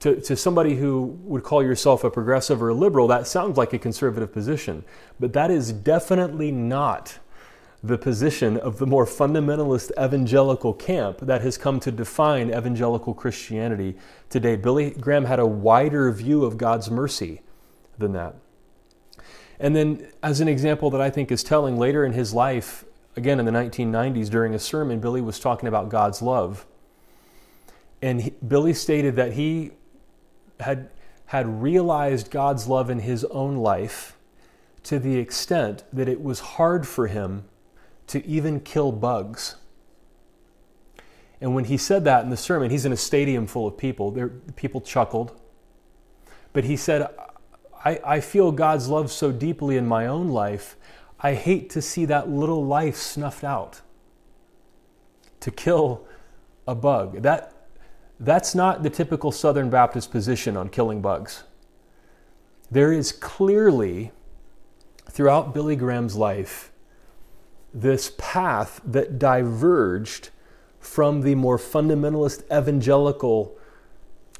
to, 0.01 0.21
to 0.21 0.37
somebody 0.37 0.77
who 0.77 1.19
would 1.25 1.43
call 1.43 1.63
yourself 1.63 2.05
a 2.05 2.11
progressive 2.11 2.63
or 2.63 2.69
a 2.69 2.75
liberal, 2.75 3.09
that 3.09 3.27
sounds 3.27 3.57
like 3.57 3.73
a 3.73 3.79
conservative 3.79 4.33
position. 4.33 4.85
But 5.19 5.33
that 5.33 5.51
is 5.51 5.73
definitely 5.73 6.53
not 6.53 7.19
the 7.83 7.99
position 7.99 8.57
of 8.59 8.79
the 8.79 8.87
more 8.87 9.07
fundamentalist 9.07 9.91
evangelical 10.03 10.73
camp 10.73 11.19
that 11.21 11.43
has 11.43 11.57
come 11.57 11.79
to 11.81 11.93
define 11.93 12.51
evangelical 12.51 13.15
Christianity 13.15 13.97
today. 14.29 14.57
Billy 14.57 14.91
Graham 14.91 15.25
had 15.25 15.39
a 15.39 15.47
wider 15.47 16.11
view 16.11 16.45
of 16.45 16.59
God's 16.59 16.91
mercy 16.91 17.43
than 17.99 18.13
that. 18.13 18.35
And 19.59 19.75
then, 19.75 20.09
as 20.23 20.41
an 20.41 20.49
example 20.49 20.91
that 20.91 21.01
I 21.01 21.09
think 21.09 21.31
is 21.31 21.43
telling, 21.43 21.79
later 21.79 22.05
in 22.05 22.13
his 22.13 22.35
life, 22.35 22.85
again 23.17 23.39
in 23.39 23.47
the 23.47 23.53
1990s, 23.53 24.29
during 24.29 24.55
a 24.55 24.59
sermon, 24.59 25.01
Billy 25.01 25.23
was 25.23 25.41
talking 25.41 25.69
about 25.69 25.89
God's 25.89 26.21
love. 26.21 26.67
And 28.03 28.21
he, 28.21 28.35
Billy 28.47 28.75
stated 28.75 29.17
that 29.17 29.33
he 29.33 29.73
had, 30.61 30.91
had 31.27 31.63
realized 31.63 32.31
God's 32.31 32.67
love 32.67 32.91
in 32.91 33.01
his 33.01 33.25
own 33.25 33.57
life 33.57 34.17
to 34.85 34.99
the 34.99 35.17
extent 35.19 35.85
that 35.93 36.09
it 36.09 36.23
was 36.23 36.41
hard 36.41 36.87
for 36.87 37.09
him 37.09 37.45
to 38.07 38.25
even 38.27 38.61
kill 38.61 38.93
bugs. 38.93 39.57
And 41.41 41.55
when 41.55 41.65
he 41.65 41.77
said 41.77 42.05
that 42.05 42.25
in 42.25 42.31
the 42.31 42.37
sermon, 42.37 42.71
he's 42.71 42.85
in 42.85 42.93
a 42.93 42.97
stadium 42.97 43.47
full 43.47 43.67
of 43.67 43.77
people. 43.77 44.11
There, 44.11 44.29
people 44.29 44.81
chuckled. 44.81 45.39
But 46.53 46.65
he 46.65 46.77
said, 46.77 47.09
I, 47.85 48.01
I 48.05 48.21
feel 48.21 48.53
God's 48.53 48.89
love 48.89 49.11
so 49.13 49.33
deeply 49.33 49.77
in 49.77 49.87
my 49.87 50.07
own 50.07 50.29
life, 50.29 50.77
I 51.21 51.35
hate 51.35 51.69
to 51.71 51.83
see 51.83 52.05
that 52.07 52.29
little 52.29 52.65
life 52.65 52.97
snuffed 52.97 53.45
out. 53.45 53.81
To 55.41 55.51
kill 55.51 56.07
a 56.67 56.75
bug. 56.75 57.23
That, 57.23 57.53
that's 58.19 58.55
not 58.55 58.83
the 58.83 58.91
typical 58.91 59.31
Southern 59.31 59.71
Baptist 59.71 60.11
position 60.11 60.57
on 60.57 60.69
killing 60.69 61.03
bugs. 61.03 61.45
There 62.71 62.93
is 62.93 63.13
clearly, 63.13 64.13
throughout 65.11 65.55
Billy 65.55 65.77
Graham's 65.77 66.17
life, 66.17 66.73
this 67.73 68.13
path 68.17 68.81
that 68.85 69.19
diverged 69.19 70.31
from 70.81 71.23
the 71.23 71.35
more 71.35 71.59
fundamentalist 71.59 72.43
evangelical 72.51 73.57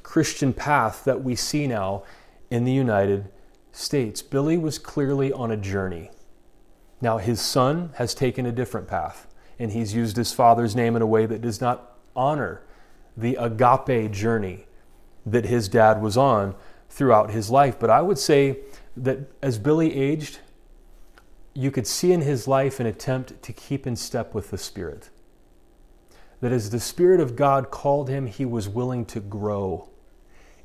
Christian 0.01 0.53
path 0.53 1.03
that 1.03 1.23
we 1.23 1.35
see 1.35 1.67
now 1.67 2.03
in 2.49 2.63
the 2.63 2.71
United 2.71 3.29
States. 3.71 4.21
Billy 4.21 4.57
was 4.57 4.79
clearly 4.79 5.31
on 5.31 5.51
a 5.51 5.57
journey. 5.57 6.09
Now, 6.99 7.19
his 7.19 7.39
son 7.39 7.91
has 7.95 8.15
taken 8.15 8.45
a 8.45 8.51
different 8.51 8.87
path, 8.87 9.27
and 9.59 9.71
he's 9.71 9.93
used 9.93 10.17
his 10.17 10.33
father's 10.33 10.75
name 10.75 10.95
in 10.95 11.01
a 11.01 11.07
way 11.07 11.27
that 11.27 11.41
does 11.41 11.61
not 11.61 11.97
honor 12.15 12.63
the 13.17 13.35
agape 13.35 14.11
journey 14.11 14.65
that 15.25 15.45
his 15.45 15.67
dad 15.67 16.01
was 16.01 16.15
on 16.15 16.55
throughout 16.89 17.31
his 17.31 17.49
life. 17.49 17.77
But 17.79 17.89
I 17.89 18.01
would 18.01 18.19
say 18.19 18.59
that 18.95 19.19
as 19.41 19.57
Billy 19.57 19.93
aged, 19.93 20.39
you 21.53 21.71
could 21.71 21.87
see 21.87 22.13
in 22.13 22.21
his 22.21 22.47
life 22.47 22.79
an 22.79 22.85
attempt 22.85 23.41
to 23.41 23.51
keep 23.51 23.87
in 23.87 23.95
step 23.95 24.33
with 24.33 24.51
the 24.51 24.57
Spirit. 24.57 25.09
That 26.39 26.51
as 26.51 26.69
the 26.69 26.79
Spirit 26.79 27.19
of 27.19 27.35
God 27.35 27.71
called 27.71 28.09
him, 28.09 28.27
he 28.27 28.45
was 28.45 28.69
willing 28.69 29.05
to 29.05 29.19
grow 29.19 29.89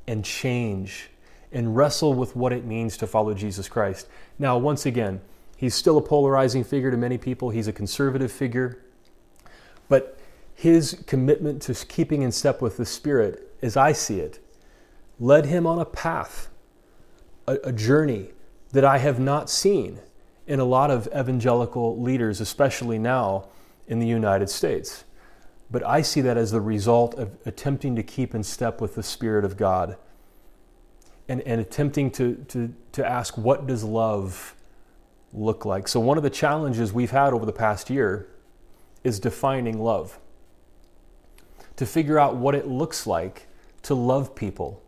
and 0.07 0.25
change 0.25 1.09
and 1.51 1.75
wrestle 1.77 2.15
with 2.15 2.37
what 2.37 2.53
it 2.53 2.65
means 2.65 2.97
to 2.99 3.07
follow 3.07 3.35
Jesus 3.35 3.69
Christ. 3.69 4.07
Now, 4.39 4.59
once 4.59 4.85
again, 4.85 5.21
he's 5.57 5.75
still 5.75 5.97
a 5.97 6.03
polarizing 6.03 6.65
figure 6.65 6.91
to 6.91 6.97
many 6.97 7.19
people, 7.19 7.51
he's 7.51 7.69
a 7.69 7.73
conservative 7.73 8.31
figure, 8.31 8.83
but 9.89 10.19
his 10.63 11.03
commitment 11.09 11.61
to 11.61 11.75
keeping 11.87 12.23
in 12.23 12.31
step 12.31 12.63
with 12.63 12.77
the 12.77 12.87
Spirit, 12.87 13.53
as 13.63 13.77
I 13.77 13.91
see 13.91 14.21
it, 14.21 14.39
led 15.19 15.47
him 15.47 15.67
on 15.67 15.81
a 15.81 15.85
path, 15.85 16.51
a, 17.49 17.55
a 17.65 17.73
journey 17.73 18.29
that 18.71 18.85
I 18.85 18.99
have 18.99 19.19
not 19.19 19.51
seen 19.51 19.99
in 20.47 20.61
a 20.61 20.65
lot 20.65 20.89
of 20.89 21.09
evangelical 21.09 22.01
leaders, 22.01 22.41
especially 22.41 22.97
now 22.97 23.49
in 23.89 23.99
the 23.99 24.07
United 24.07 24.49
States. 24.49 25.03
But 25.69 25.85
I 25.85 26.01
see 26.01 26.21
that 26.21 26.37
as 26.37 26.53
the 26.53 26.61
result 26.61 27.17
of 27.17 27.37
attempting 27.45 27.97
to 27.97 28.05
keep 28.05 28.33
in 28.33 28.45
step 28.45 28.81
with 28.81 28.95
the 28.95 29.03
Spirit 29.03 29.45
of 29.45 29.57
God 29.57 29.97
and, 31.29 31.41
and 31.41 31.61
attempting 31.61 32.09
to, 32.13 32.37
to, 32.51 32.73
to 32.93 33.05
ask, 33.05 33.37
what 33.37 33.67
does 33.67 33.83
love 33.83 34.55
look 35.33 35.65
like? 35.65 35.89
So, 35.89 35.99
one 35.99 36.19
of 36.19 36.23
the 36.23 36.31
challenges 36.31 36.93
we've 36.93 37.11
had 37.11 37.33
over 37.33 37.45
the 37.45 37.53
past 37.53 37.91
year 37.91 38.29
is 39.03 39.19
defining 39.19 39.81
love, 39.81 40.21
to 41.77 41.87
figure 41.87 42.19
out 42.19 42.37
what 42.37 42.55
it 42.55 42.67
looks 42.67 43.07
like 43.07 43.49
to 43.83 43.95
love 43.95 44.35
people 44.35 44.83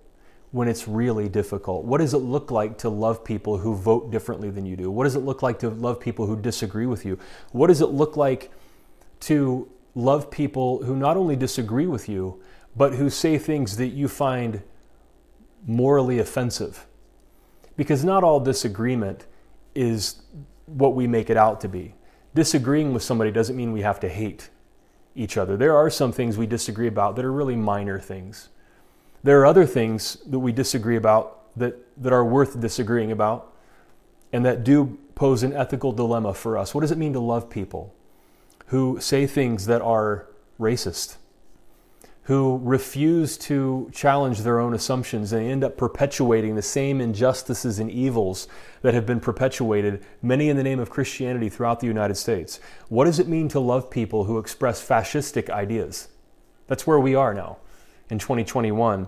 when 0.50 0.68
it's 0.68 0.86
really 0.86 1.28
difficult? 1.28 1.84
What 1.84 1.98
does 1.98 2.14
it 2.14 2.18
look 2.18 2.50
like 2.50 2.78
to 2.78 2.88
love 2.88 3.24
people 3.24 3.58
who 3.58 3.74
vote 3.74 4.10
differently 4.10 4.50
than 4.50 4.64
you 4.64 4.76
do? 4.76 4.90
What 4.90 5.04
does 5.04 5.16
it 5.16 5.20
look 5.20 5.42
like 5.42 5.58
to 5.60 5.70
love 5.70 5.98
people 5.98 6.26
who 6.26 6.36
disagree 6.36 6.86
with 6.86 7.04
you? 7.04 7.18
What 7.52 7.66
does 7.66 7.80
it 7.80 7.90
look 7.90 8.16
like 8.16 8.52
to 9.20 9.68
love 9.94 10.30
people 10.30 10.82
who 10.84 10.94
not 10.96 11.16
only 11.16 11.34
disagree 11.34 11.86
with 11.86 12.08
you, 12.08 12.40
but 12.76 12.94
who 12.94 13.10
say 13.10 13.38
things 13.38 13.76
that 13.78 13.88
you 13.88 14.06
find 14.06 14.62
morally 15.66 16.18
offensive? 16.18 16.86
Because 17.76 18.04
not 18.04 18.22
all 18.22 18.38
disagreement 18.38 19.26
is 19.74 20.22
what 20.66 20.94
we 20.94 21.06
make 21.06 21.30
it 21.30 21.36
out 21.36 21.60
to 21.62 21.68
be. 21.68 21.94
Disagreeing 22.34 22.92
with 22.92 23.02
somebody 23.02 23.30
doesn't 23.30 23.56
mean 23.56 23.72
we 23.72 23.82
have 23.82 24.00
to 24.00 24.08
hate 24.08 24.50
each 25.14 25.36
other. 25.36 25.56
There 25.56 25.76
are 25.76 25.90
some 25.90 26.12
things 26.12 26.36
we 26.36 26.46
disagree 26.46 26.88
about 26.88 27.16
that 27.16 27.24
are 27.24 27.32
really 27.32 27.56
minor 27.56 27.98
things. 27.98 28.48
There 29.22 29.40
are 29.40 29.46
other 29.46 29.66
things 29.66 30.18
that 30.26 30.38
we 30.38 30.52
disagree 30.52 30.96
about 30.96 31.56
that, 31.56 31.76
that 32.02 32.12
are 32.12 32.24
worth 32.24 32.60
disagreeing 32.60 33.12
about 33.12 33.52
and 34.32 34.44
that 34.44 34.64
do 34.64 34.98
pose 35.14 35.42
an 35.42 35.52
ethical 35.52 35.92
dilemma 35.92 36.34
for 36.34 36.58
us. 36.58 36.74
What 36.74 36.80
does 36.80 36.90
it 36.90 36.98
mean 36.98 37.12
to 37.12 37.20
love 37.20 37.48
people 37.48 37.94
who 38.66 38.98
say 39.00 39.26
things 39.26 39.66
that 39.66 39.80
are 39.80 40.26
racist, 40.58 41.16
who 42.24 42.58
refuse 42.62 43.36
to 43.36 43.90
challenge 43.92 44.40
their 44.40 44.58
own 44.58 44.72
assumptions 44.72 45.32
and 45.32 45.46
end 45.46 45.62
up 45.62 45.76
perpetuating 45.76 46.54
the 46.54 46.62
same 46.62 47.00
injustices 47.00 47.78
and 47.78 47.90
evils 47.90 48.48
that 48.80 48.94
have 48.94 49.04
been 49.04 49.20
perpetuated, 49.20 50.02
many 50.22 50.48
in 50.48 50.56
the 50.56 50.62
name 50.62 50.80
of 50.80 50.88
Christianity 50.88 51.50
throughout 51.50 51.80
the 51.80 51.86
United 51.86 52.14
States? 52.14 52.60
What 52.88 53.04
does 53.04 53.18
it 53.18 53.28
mean 53.28 53.48
to 53.48 53.60
love 53.60 53.90
people 53.90 54.24
who 54.24 54.38
express 54.38 54.86
fascistic 54.86 55.50
ideas? 55.50 56.08
That's 56.66 56.86
where 56.86 56.98
we 56.98 57.14
are 57.14 57.34
now 57.34 57.58
in 58.08 58.18
2021 58.18 59.06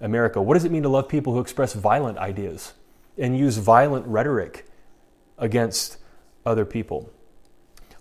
America? 0.00 0.42
What 0.42 0.54
does 0.54 0.64
it 0.64 0.72
mean 0.72 0.82
to 0.82 0.88
love 0.88 1.08
people 1.08 1.32
who 1.32 1.40
express 1.40 1.74
violent 1.74 2.18
ideas 2.18 2.72
and 3.16 3.38
use 3.38 3.56
violent 3.58 4.06
rhetoric 4.06 4.66
against 5.38 5.98
other 6.44 6.64
people? 6.64 7.10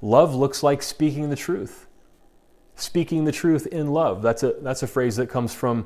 Love 0.02 0.34
looks 0.34 0.64
like 0.64 0.82
speaking 0.82 1.30
the 1.30 1.36
truth. 1.36 1.87
Speaking 2.78 3.26
the 3.26 3.32
truth 3.34 3.68
in 3.68 3.92
love. 3.92 4.22
That's 4.22 4.44
a, 4.44 4.54
that's 4.62 4.84
a 4.84 4.88
phrase 4.88 5.18
that 5.18 5.28
comes 5.28 5.54
from 5.54 5.86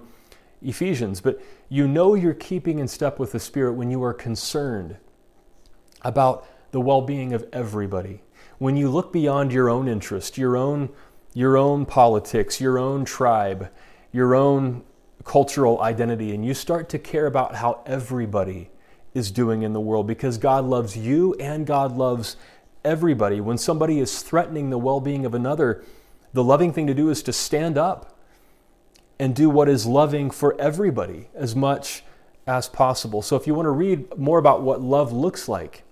Ephesians. 0.61 1.21
But 1.21 1.41
you 1.69 1.87
know 1.87 2.13
you're 2.13 2.35
keeping 2.35 2.77
in 2.77 2.87
step 2.87 3.17
with 3.17 3.31
the 3.31 3.39
Spirit 3.39 3.73
when 3.73 3.89
you 3.89 4.03
are 4.03 4.13
concerned 4.13 4.97
about 6.03 6.47
the 6.71 6.79
well 6.79 7.01
being 7.01 7.33
of 7.33 7.45
everybody 7.51 8.21
when 8.61 8.77
you 8.77 8.87
look 8.91 9.11
beyond 9.11 9.51
your 9.51 9.71
own 9.71 9.87
interest, 9.87 10.37
your 10.37 10.55
own, 10.55 10.87
your 11.33 11.57
own 11.57 11.83
politics, 11.83 12.61
your 12.61 12.77
own 12.77 13.03
tribe, 13.03 13.71
your 14.11 14.35
own 14.35 14.83
cultural 15.23 15.81
identity, 15.81 16.31
and 16.31 16.45
you 16.45 16.53
start 16.53 16.87
to 16.87 16.99
care 16.99 17.25
about 17.25 17.55
how 17.55 17.81
everybody 17.87 18.69
is 19.15 19.31
doing 19.31 19.63
in 19.63 19.73
the 19.73 19.79
world 19.79 20.05
because 20.05 20.37
God 20.37 20.63
loves 20.63 20.95
you 20.95 21.33
and 21.39 21.65
God 21.65 21.97
loves 21.97 22.35
everybody. 22.85 23.41
When 23.41 23.57
somebody 23.57 23.99
is 23.99 24.21
threatening 24.21 24.69
the 24.69 24.77
well 24.77 24.99
being 24.99 25.25
of 25.25 25.33
another, 25.33 25.83
the 26.33 26.43
loving 26.43 26.73
thing 26.73 26.87
to 26.87 26.93
do 26.93 27.09
is 27.09 27.21
to 27.23 27.33
stand 27.33 27.77
up 27.77 28.17
and 29.19 29.35
do 29.35 29.49
what 29.49 29.69
is 29.69 29.85
loving 29.85 30.31
for 30.31 30.59
everybody 30.59 31.27
as 31.35 31.55
much 31.55 32.03
as 32.47 32.67
possible. 32.67 33.21
So, 33.21 33.35
if 33.35 33.45
you 33.45 33.53
want 33.53 33.67
to 33.67 33.71
read 33.71 34.17
more 34.17 34.39
about 34.39 34.61
what 34.61 34.81
love 34.81 35.11
looks 35.11 35.47
like, 35.47 35.83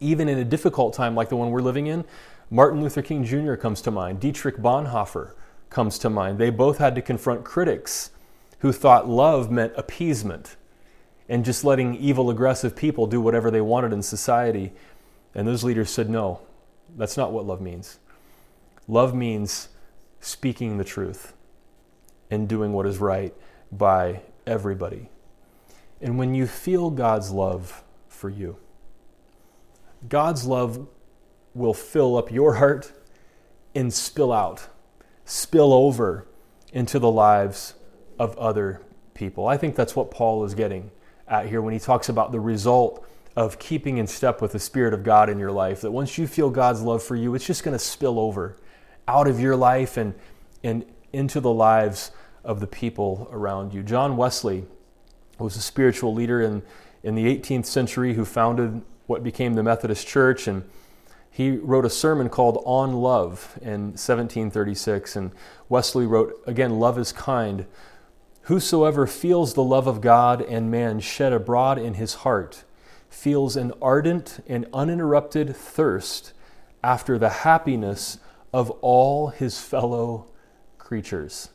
even 0.00 0.28
in 0.28 0.38
a 0.38 0.44
difficult 0.44 0.94
time 0.94 1.14
like 1.14 1.28
the 1.28 1.36
one 1.36 1.50
we're 1.50 1.60
living 1.60 1.86
in, 1.86 2.04
Martin 2.50 2.80
Luther 2.80 3.02
King 3.02 3.24
Jr. 3.24 3.54
comes 3.54 3.82
to 3.82 3.90
mind, 3.90 4.20
Dietrich 4.20 4.56
Bonhoeffer 4.56 5.34
comes 5.68 5.98
to 5.98 6.08
mind. 6.08 6.38
They 6.38 6.50
both 6.50 6.78
had 6.78 6.94
to 6.94 7.02
confront 7.02 7.44
critics 7.44 8.10
who 8.60 8.72
thought 8.72 9.08
love 9.08 9.50
meant 9.50 9.72
appeasement 9.76 10.56
and 11.28 11.44
just 11.44 11.62
letting 11.64 11.94
evil, 11.96 12.30
aggressive 12.30 12.74
people 12.74 13.06
do 13.06 13.20
whatever 13.20 13.50
they 13.50 13.60
wanted 13.60 13.92
in 13.92 14.02
society. 14.02 14.72
And 15.34 15.46
those 15.46 15.62
leaders 15.62 15.90
said, 15.90 16.08
no, 16.08 16.40
that's 16.96 17.16
not 17.16 17.32
what 17.32 17.44
love 17.46 17.60
means. 17.60 17.98
Love 18.88 19.14
means 19.14 19.68
speaking 20.18 20.78
the 20.78 20.84
truth 20.84 21.34
and 22.30 22.48
doing 22.48 22.72
what 22.72 22.86
is 22.86 22.98
right 22.98 23.34
by 23.70 24.22
everybody. 24.46 25.10
And 26.00 26.18
when 26.18 26.34
you 26.34 26.46
feel 26.46 26.90
God's 26.90 27.30
love 27.30 27.84
for 28.08 28.30
you, 28.30 28.56
God's 30.08 30.46
love 30.46 30.86
will 31.54 31.74
fill 31.74 32.16
up 32.16 32.30
your 32.30 32.54
heart 32.54 32.92
and 33.74 33.92
spill 33.92 34.32
out, 34.32 34.68
spill 35.24 35.72
over 35.72 36.26
into 36.72 36.98
the 36.98 37.10
lives 37.10 37.74
of 38.18 38.36
other 38.38 38.80
people. 39.14 39.46
I 39.46 39.56
think 39.56 39.74
that's 39.74 39.94
what 39.94 40.10
Paul 40.10 40.44
is 40.44 40.54
getting 40.54 40.90
at 41.26 41.46
here 41.46 41.60
when 41.60 41.74
he 41.74 41.80
talks 41.80 42.08
about 42.08 42.32
the 42.32 42.40
result 42.40 43.06
of 43.36 43.58
keeping 43.58 43.98
in 43.98 44.06
step 44.06 44.40
with 44.40 44.52
the 44.52 44.58
Spirit 44.58 44.94
of 44.94 45.02
God 45.02 45.28
in 45.28 45.38
your 45.38 45.52
life. 45.52 45.80
That 45.82 45.90
once 45.90 46.16
you 46.16 46.26
feel 46.26 46.50
God's 46.50 46.80
love 46.80 47.02
for 47.02 47.16
you, 47.16 47.34
it's 47.34 47.46
just 47.46 47.64
going 47.64 47.76
to 47.76 47.78
spill 47.78 48.18
over 48.18 48.56
out 49.08 49.26
of 49.26 49.40
your 49.40 49.56
life 49.56 49.96
and, 49.96 50.14
and 50.62 50.84
into 51.12 51.40
the 51.40 51.52
lives 51.52 52.12
of 52.44 52.60
the 52.60 52.66
people 52.66 53.28
around 53.32 53.74
you. 53.74 53.82
John 53.82 54.16
Wesley 54.16 54.66
was 55.38 55.56
a 55.56 55.60
spiritual 55.60 56.14
leader 56.14 56.42
in, 56.42 56.62
in 57.02 57.14
the 57.14 57.24
18th 57.24 57.66
century 57.66 58.14
who 58.14 58.24
founded 58.24 58.82
what 59.06 59.22
became 59.24 59.54
the 59.54 59.62
Methodist 59.62 60.06
Church. 60.06 60.46
And 60.46 60.68
he 61.30 61.52
wrote 61.52 61.84
a 61.84 61.90
sermon 61.90 62.28
called 62.28 62.62
On 62.66 62.92
Love 62.92 63.58
in 63.62 63.92
1736. 63.94 65.16
And 65.16 65.32
Wesley 65.68 66.06
wrote, 66.06 66.40
again, 66.46 66.78
Love 66.78 66.98
is 66.98 67.12
kind. 67.12 67.66
Whosoever 68.42 69.06
feels 69.06 69.54
the 69.54 69.62
love 69.62 69.86
of 69.86 70.00
God 70.00 70.42
and 70.42 70.70
man 70.70 71.00
shed 71.00 71.32
abroad 71.32 71.78
in 71.78 71.94
his 71.94 72.14
heart 72.14 72.64
feels 73.08 73.56
an 73.56 73.72
ardent 73.80 74.42
and 74.46 74.66
uninterrupted 74.72 75.56
thirst 75.56 76.32
after 76.82 77.18
the 77.18 77.28
happiness 77.28 78.18
of 78.52 78.70
all 78.80 79.28
his 79.28 79.60
fellow 79.60 80.26
creatures. 80.78 81.50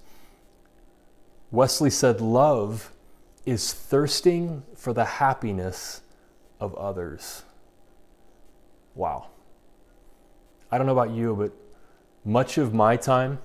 Wesley 1.51 1.89
said, 1.89 2.21
Love 2.21 2.91
is 3.45 3.73
thirsting 3.73 4.63
for 4.75 4.93
the 4.93 5.05
happiness 5.05 6.01
of 6.59 6.73
others. 6.75 7.43
Wow. 8.95 9.27
I 10.71 10.77
don't 10.77 10.87
know 10.87 10.93
about 10.93 11.11
you, 11.11 11.35
but 11.35 11.51
much 12.25 12.57
of 12.57 12.73
my 12.73 12.95
time 12.95 13.39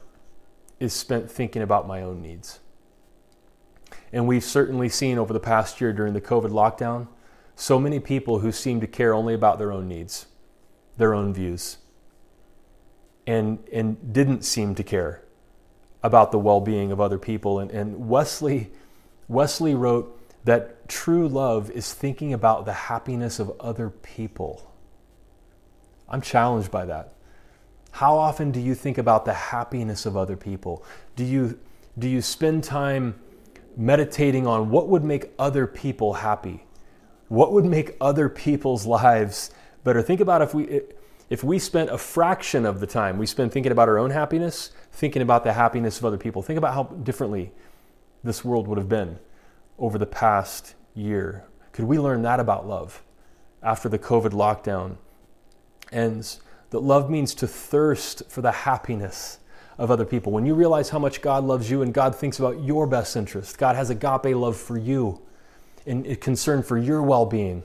is 0.78 0.92
spent 0.92 1.30
thinking 1.30 1.62
about 1.62 1.86
my 1.86 2.02
own 2.02 2.22
needs. 2.22 2.60
And 4.12 4.26
we've 4.26 4.44
certainly 4.44 4.88
seen 4.88 5.18
over 5.18 5.32
the 5.32 5.40
past 5.40 5.80
year 5.80 5.92
during 5.92 6.12
the 6.14 6.20
COVID 6.20 6.50
lockdown 6.50 7.08
so 7.56 7.78
many 7.78 7.98
people 7.98 8.38
who 8.38 8.52
seem 8.52 8.80
to 8.80 8.86
care 8.86 9.12
only 9.12 9.34
about 9.34 9.58
their 9.58 9.72
own 9.72 9.88
needs, 9.88 10.26
their 10.96 11.12
own 11.12 11.34
views, 11.34 11.78
and, 13.28 13.58
and 13.70 14.14
didn't 14.14 14.42
seem 14.42 14.74
to 14.74 14.82
care 14.82 15.22
about 16.02 16.32
the 16.32 16.38
well 16.38 16.62
being 16.62 16.90
of 16.90 16.98
other 16.98 17.18
people. 17.18 17.58
And, 17.58 17.70
and 17.70 18.08
Wesley, 18.08 18.70
Wesley 19.28 19.74
wrote 19.74 20.18
that 20.44 20.88
true 20.88 21.28
love 21.28 21.70
is 21.70 21.92
thinking 21.92 22.32
about 22.32 22.64
the 22.64 22.72
happiness 22.72 23.38
of 23.38 23.52
other 23.60 23.90
people. 23.90 24.72
I'm 26.08 26.22
challenged 26.22 26.70
by 26.70 26.86
that. 26.86 27.12
How 27.90 28.16
often 28.16 28.50
do 28.50 28.60
you 28.60 28.74
think 28.74 28.96
about 28.96 29.26
the 29.26 29.34
happiness 29.34 30.06
of 30.06 30.16
other 30.16 30.36
people? 30.36 30.82
Do 31.14 31.22
you, 31.22 31.58
do 31.98 32.08
you 32.08 32.22
spend 32.22 32.64
time 32.64 33.20
meditating 33.76 34.46
on 34.46 34.70
what 34.70 34.88
would 34.88 35.04
make 35.04 35.32
other 35.38 35.66
people 35.66 36.14
happy? 36.14 36.64
What 37.28 37.52
would 37.52 37.66
make 37.66 37.94
other 38.00 38.30
people's 38.30 38.86
lives 39.04 39.50
better? 39.84 40.00
Think 40.00 40.20
about 40.20 40.40
if 40.40 40.54
we 40.54 40.80
if 41.30 41.44
we 41.44 41.58
spent 41.58 41.90
a 41.90 41.98
fraction 41.98 42.64
of 42.64 42.80
the 42.80 42.86
time 42.86 43.18
we 43.18 43.26
spend 43.26 43.52
thinking 43.52 43.72
about 43.72 43.88
our 43.88 43.98
own 43.98 44.10
happiness, 44.10 44.70
thinking 44.92 45.22
about 45.22 45.44
the 45.44 45.52
happiness 45.52 45.98
of 45.98 46.04
other 46.04 46.16
people. 46.16 46.42
Think 46.42 46.58
about 46.58 46.74
how 46.74 46.84
differently 46.84 47.52
this 48.24 48.44
world 48.44 48.66
would 48.66 48.78
have 48.78 48.88
been 48.88 49.18
over 49.78 49.98
the 49.98 50.06
past 50.06 50.74
year. 50.94 51.44
Could 51.72 51.84
we 51.84 51.98
learn 51.98 52.22
that 52.22 52.40
about 52.40 52.66
love 52.66 53.02
after 53.62 53.88
the 53.88 53.98
COVID 53.98 54.30
lockdown 54.30 54.96
ends? 55.92 56.40
That 56.70 56.80
love 56.80 57.10
means 57.10 57.34
to 57.36 57.46
thirst 57.46 58.22
for 58.28 58.42
the 58.42 58.52
happiness 58.52 59.38
of 59.78 59.90
other 59.90 60.04
people. 60.04 60.32
When 60.32 60.44
you 60.44 60.54
realize 60.54 60.90
how 60.90 60.98
much 60.98 61.22
God 61.22 61.44
loves 61.44 61.70
you 61.70 61.82
and 61.82 61.94
God 61.94 62.14
thinks 62.14 62.38
about 62.38 62.62
your 62.62 62.86
best 62.86 63.16
interest, 63.16 63.58
God 63.58 63.76
has 63.76 63.90
agape 63.90 64.34
love 64.34 64.56
for 64.56 64.76
you 64.76 65.22
and 65.86 66.20
concern 66.20 66.62
for 66.62 66.76
your 66.76 67.02
well 67.02 67.24
being. 67.24 67.62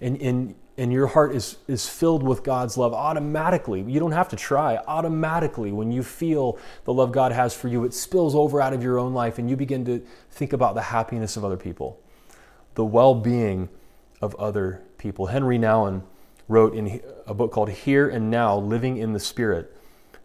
And, 0.00 0.20
and, 0.20 0.54
and 0.78 0.92
your 0.92 1.08
heart 1.08 1.34
is, 1.34 1.58
is 1.66 1.88
filled 1.88 2.22
with 2.22 2.44
God's 2.44 2.78
love 2.78 2.94
automatically. 2.94 3.82
You 3.82 3.98
don't 3.98 4.12
have 4.12 4.28
to 4.28 4.36
try. 4.36 4.76
Automatically, 4.76 5.72
when 5.72 5.90
you 5.90 6.04
feel 6.04 6.56
the 6.84 6.94
love 6.94 7.10
God 7.10 7.32
has 7.32 7.52
for 7.52 7.66
you, 7.66 7.84
it 7.84 7.92
spills 7.92 8.36
over 8.36 8.60
out 8.60 8.72
of 8.72 8.82
your 8.82 8.96
own 8.96 9.12
life 9.12 9.38
and 9.38 9.50
you 9.50 9.56
begin 9.56 9.84
to 9.86 10.00
think 10.30 10.52
about 10.52 10.76
the 10.76 10.82
happiness 10.82 11.36
of 11.36 11.44
other 11.44 11.56
people, 11.56 12.00
the 12.76 12.84
well 12.84 13.16
being 13.16 13.68
of 14.22 14.36
other 14.36 14.80
people. 14.98 15.26
Henri 15.26 15.58
Nouwen 15.58 16.02
wrote 16.46 16.74
in 16.74 17.02
a 17.26 17.34
book 17.34 17.50
called 17.50 17.70
Here 17.70 18.08
and 18.08 18.30
Now 18.30 18.56
Living 18.56 18.98
in 18.98 19.12
the 19.12 19.20
Spirit 19.20 19.76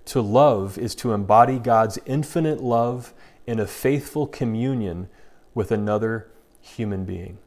to 0.06 0.22
love 0.22 0.78
is 0.78 0.94
to 0.96 1.14
embody 1.14 1.58
God's 1.58 1.98
infinite 2.06 2.62
love 2.62 3.12
in 3.48 3.60
a 3.60 3.66
faithful 3.66 4.28
communion 4.28 5.10
with 5.56 5.72
another 5.72 6.30
human 6.62 7.06
being. 7.06 7.40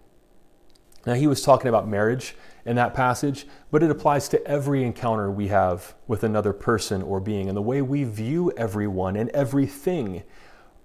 Now, 1.06 1.14
he 1.14 1.28
was 1.28 1.42
talking 1.42 1.68
about 1.68 1.86
marriage 1.86 2.34
in 2.66 2.76
that 2.76 2.94
passage, 2.94 3.46
but 3.70 3.82
it 3.82 3.90
applies 3.90 4.28
to 4.28 4.44
every 4.46 4.82
encounter 4.82 5.30
we 5.30 5.48
have 5.48 5.94
with 6.08 6.24
another 6.24 6.52
person 6.52 7.00
or 7.00 7.20
being 7.20 7.48
and 7.48 7.56
the 7.56 7.62
way 7.62 7.80
we 7.80 8.02
view 8.02 8.52
everyone 8.56 9.14
and 9.16 9.30
everything 9.30 10.24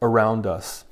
around 0.02 0.46
us. 0.46 0.86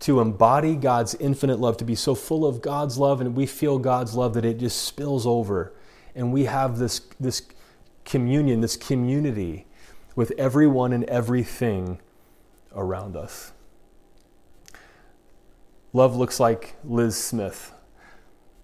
To 0.00 0.20
embody 0.20 0.74
God's 0.74 1.14
infinite 1.14 1.60
love, 1.60 1.76
to 1.78 1.84
be 1.84 1.94
so 1.94 2.14
full 2.14 2.44
of 2.44 2.60
God's 2.60 2.98
love 2.98 3.20
and 3.20 3.34
we 3.34 3.46
feel 3.46 3.78
God's 3.78 4.14
love 4.14 4.34
that 4.34 4.44
it 4.44 4.58
just 4.58 4.82
spills 4.82 5.26
over 5.26 5.72
and 6.14 6.32
we 6.32 6.44
have 6.44 6.78
this, 6.78 7.00
this 7.20 7.42
communion, 8.04 8.60
this 8.60 8.76
community 8.76 9.66
with 10.16 10.32
everyone 10.36 10.92
and 10.92 11.04
everything 11.04 12.00
around 12.74 13.16
us. 13.16 13.52
Love 15.92 16.16
looks 16.16 16.40
like 16.40 16.74
Liz 16.84 17.16
Smith. 17.16 17.72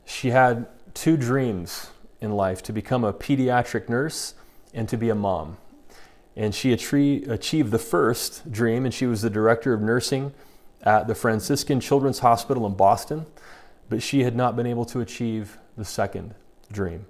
She 0.05 0.31
had 0.31 0.67
two 0.95 1.17
dreams 1.17 1.91
in 2.21 2.33
life 2.33 2.63
to 2.63 2.73
become 2.73 3.05
a 3.05 3.13
pediatric 3.13 3.89
nurse 3.89 4.35
and 4.73 4.89
to 4.89 4.97
be 4.97 5.11
a 5.11 5.15
mom. 5.15 5.57
And 6.37 6.55
she 6.55 6.73
achieved 6.73 7.71
the 7.71 7.79
first 7.79 8.51
dream, 8.51 8.85
and 8.85 8.95
she 8.95 9.07
was 9.07 9.23
the 9.23 9.31
director 9.31 9.75
of 9.75 9.83
nursing 9.83 10.33
at 10.83 11.07
the 11.07 11.15
Franciscan 11.15 11.79
Children's 11.79 12.21
Hospital 12.21 12.67
in 12.67 12.75
Boston, 12.75 13.27
but 13.89 14.03
she 14.03 14.23
had 14.23 14.35
not 14.35 14.57
been 14.57 14.67
able 14.67 14.85
to 14.87 15.01
achieve 15.01 15.59
the 15.77 15.85
second 15.85 16.35
dream. 16.71 17.07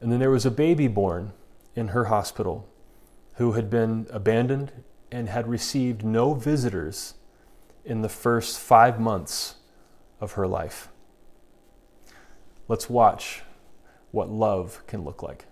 And 0.00 0.10
then 0.10 0.18
there 0.18 0.30
was 0.30 0.44
a 0.44 0.50
baby 0.50 0.88
born 0.88 1.32
in 1.76 1.88
her 1.88 2.06
hospital 2.06 2.68
who 3.34 3.52
had 3.52 3.70
been 3.70 4.06
abandoned 4.10 4.72
and 5.10 5.28
had 5.28 5.46
received 5.48 6.04
no 6.04 6.34
visitors 6.34 7.14
in 7.84 8.02
the 8.02 8.08
first 8.08 8.58
five 8.58 8.98
months 8.98 9.54
of 10.20 10.32
her 10.32 10.46
life. 10.46 10.88
Let's 12.66 12.88
watch 12.88 13.42
what 14.10 14.30
love 14.30 14.82
can 14.86 15.04
look 15.04 15.22
like. 15.22 15.44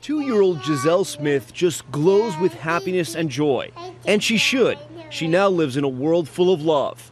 Two 0.00 0.20
year 0.20 0.40
old 0.40 0.64
Giselle 0.64 1.04
Smith 1.04 1.52
just 1.52 1.90
glows 1.90 2.36
with 2.38 2.54
happiness 2.54 3.14
and 3.14 3.28
joy. 3.28 3.70
And 4.06 4.22
she 4.22 4.36
should. 4.36 4.78
She 5.10 5.26
now 5.28 5.48
lives 5.48 5.76
in 5.76 5.84
a 5.84 5.88
world 5.88 6.28
full 6.28 6.52
of 6.52 6.62
love. 6.62 7.10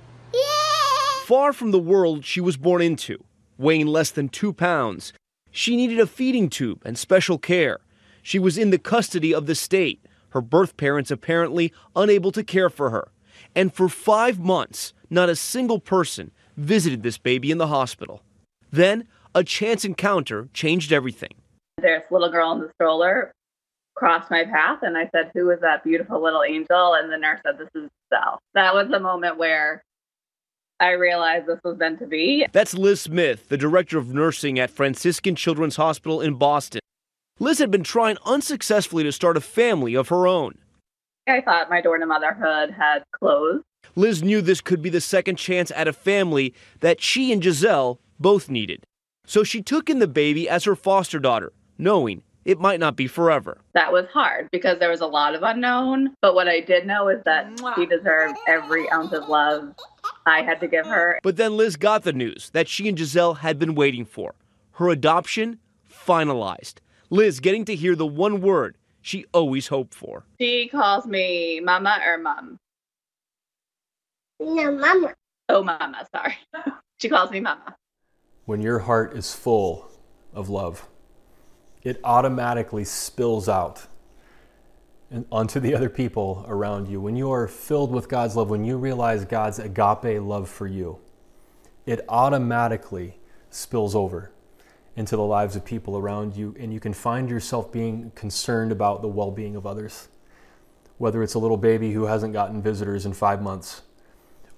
Far 1.24 1.52
from 1.52 1.70
the 1.70 1.78
world 1.78 2.24
she 2.24 2.40
was 2.40 2.56
born 2.56 2.82
into, 2.82 3.22
weighing 3.58 3.86
less 3.86 4.10
than 4.10 4.28
two 4.28 4.52
pounds, 4.52 5.12
She 5.50 5.76
needed 5.76 5.98
a 5.98 6.06
feeding 6.06 6.48
tube 6.48 6.82
and 6.84 6.96
special 6.96 7.38
care. 7.38 7.80
She 8.22 8.38
was 8.38 8.56
in 8.56 8.70
the 8.70 8.78
custody 8.78 9.34
of 9.34 9.46
the 9.46 9.54
state, 9.54 10.04
her 10.30 10.40
birth 10.40 10.76
parents 10.76 11.10
apparently 11.10 11.72
unable 11.96 12.30
to 12.32 12.44
care 12.44 12.70
for 12.70 12.90
her. 12.90 13.08
And 13.54 13.72
for 13.74 13.88
five 13.88 14.38
months, 14.38 14.92
not 15.08 15.28
a 15.28 15.36
single 15.36 15.80
person 15.80 16.30
visited 16.56 17.02
this 17.02 17.18
baby 17.18 17.50
in 17.50 17.58
the 17.58 17.66
hospital. 17.66 18.22
Then, 18.70 19.08
a 19.34 19.44
chance 19.44 19.84
encounter 19.84 20.48
changed 20.52 20.92
everything. 20.92 21.34
This 21.80 22.02
little 22.10 22.30
girl 22.30 22.52
in 22.52 22.60
the 22.60 22.70
stroller 22.74 23.32
crossed 23.94 24.30
my 24.30 24.44
path, 24.44 24.80
and 24.82 24.96
I 24.96 25.08
said, 25.14 25.30
Who 25.34 25.50
is 25.50 25.60
that 25.60 25.84
beautiful 25.84 26.22
little 26.22 26.42
angel? 26.42 26.94
And 26.94 27.12
the 27.12 27.18
nurse 27.18 27.40
said, 27.44 27.58
This 27.58 27.68
is 27.74 27.88
Sal. 28.12 28.38
That 28.54 28.74
was 28.74 28.88
the 28.90 29.00
moment 29.00 29.38
where 29.38 29.82
I 30.80 30.92
realized 30.92 31.46
this 31.46 31.60
was 31.62 31.78
meant 31.78 31.98
to 31.98 32.06
be. 32.06 32.46
That's 32.52 32.74
Liz 32.74 33.02
Smith, 33.02 33.48
the 33.48 33.58
director 33.58 33.98
of 33.98 34.14
nursing 34.14 34.58
at 34.58 34.70
Franciscan 34.70 35.36
Children's 35.36 35.76
Hospital 35.76 36.20
in 36.20 36.34
Boston. 36.34 36.80
Liz 37.38 37.58
had 37.58 37.70
been 37.70 37.84
trying 37.84 38.16
unsuccessfully 38.24 39.02
to 39.04 39.12
start 39.12 39.36
a 39.36 39.40
family 39.40 39.94
of 39.94 40.08
her 40.08 40.26
own. 40.26 40.54
I 41.28 41.40
thought 41.40 41.70
my 41.70 41.80
door 41.80 41.98
to 41.98 42.06
motherhood 42.06 42.70
had 42.70 43.02
closed. 43.12 43.64
Liz 43.94 44.22
knew 44.22 44.40
this 44.40 44.60
could 44.60 44.82
be 44.82 44.90
the 44.90 45.00
second 45.00 45.36
chance 45.36 45.70
at 45.74 45.88
a 45.88 45.92
family 45.92 46.54
that 46.80 47.00
she 47.00 47.32
and 47.32 47.42
Giselle 47.42 48.00
both 48.18 48.48
needed. 48.48 48.84
So 49.30 49.44
she 49.44 49.62
took 49.62 49.88
in 49.88 50.00
the 50.00 50.08
baby 50.08 50.48
as 50.48 50.64
her 50.64 50.74
foster 50.74 51.20
daughter, 51.20 51.52
knowing 51.78 52.24
it 52.44 52.58
might 52.58 52.80
not 52.80 52.96
be 52.96 53.06
forever. 53.06 53.60
That 53.74 53.92
was 53.92 54.06
hard 54.12 54.48
because 54.50 54.80
there 54.80 54.90
was 54.90 55.02
a 55.02 55.06
lot 55.06 55.36
of 55.36 55.44
unknown. 55.44 56.16
But 56.20 56.34
what 56.34 56.48
I 56.48 56.58
did 56.58 56.84
know 56.84 57.06
is 57.06 57.22
that 57.26 57.48
she 57.76 57.86
deserved 57.86 58.36
every 58.48 58.90
ounce 58.90 59.12
of 59.12 59.28
love 59.28 59.72
I 60.26 60.42
had 60.42 60.58
to 60.58 60.66
give 60.66 60.84
her. 60.84 61.20
But 61.22 61.36
then 61.36 61.56
Liz 61.56 61.76
got 61.76 62.02
the 62.02 62.12
news 62.12 62.50
that 62.54 62.66
she 62.66 62.88
and 62.88 62.98
Giselle 62.98 63.34
had 63.34 63.56
been 63.56 63.76
waiting 63.76 64.04
for 64.04 64.34
her 64.72 64.88
adoption 64.88 65.60
finalized. 65.88 66.78
Liz 67.08 67.38
getting 67.38 67.64
to 67.66 67.76
hear 67.76 67.94
the 67.94 68.08
one 68.08 68.40
word 68.40 68.76
she 69.00 69.26
always 69.32 69.68
hoped 69.68 69.94
for. 69.94 70.24
She 70.40 70.66
calls 70.66 71.06
me 71.06 71.60
mama 71.60 72.00
or 72.04 72.18
mom. 72.18 72.58
No, 74.40 74.72
mama. 74.72 75.14
Oh, 75.48 75.62
mama, 75.62 76.04
sorry. 76.12 76.36
she 76.98 77.08
calls 77.08 77.30
me 77.30 77.38
mama. 77.38 77.76
When 78.50 78.62
your 78.62 78.80
heart 78.80 79.16
is 79.16 79.32
full 79.32 79.88
of 80.34 80.48
love, 80.48 80.88
it 81.84 82.00
automatically 82.02 82.82
spills 82.82 83.48
out 83.48 83.86
onto 85.30 85.60
the 85.60 85.72
other 85.72 85.88
people 85.88 86.44
around 86.48 86.88
you. 86.88 87.00
When 87.00 87.14
you 87.14 87.30
are 87.30 87.46
filled 87.46 87.92
with 87.92 88.08
God's 88.08 88.34
love, 88.34 88.50
when 88.50 88.64
you 88.64 88.76
realize 88.76 89.24
God's 89.24 89.60
agape 89.60 90.20
love 90.20 90.48
for 90.48 90.66
you, 90.66 90.98
it 91.86 92.04
automatically 92.08 93.20
spills 93.50 93.94
over 93.94 94.32
into 94.96 95.14
the 95.14 95.22
lives 95.22 95.54
of 95.54 95.64
people 95.64 95.96
around 95.96 96.34
you, 96.34 96.56
and 96.58 96.74
you 96.74 96.80
can 96.80 96.92
find 96.92 97.30
yourself 97.30 97.70
being 97.70 98.10
concerned 98.16 98.72
about 98.72 99.00
the 99.00 99.06
well 99.06 99.30
being 99.30 99.54
of 99.54 99.64
others. 99.64 100.08
Whether 100.98 101.22
it's 101.22 101.34
a 101.34 101.38
little 101.38 101.56
baby 101.56 101.92
who 101.92 102.06
hasn't 102.06 102.32
gotten 102.32 102.60
visitors 102.60 103.06
in 103.06 103.12
five 103.12 103.42
months, 103.42 103.82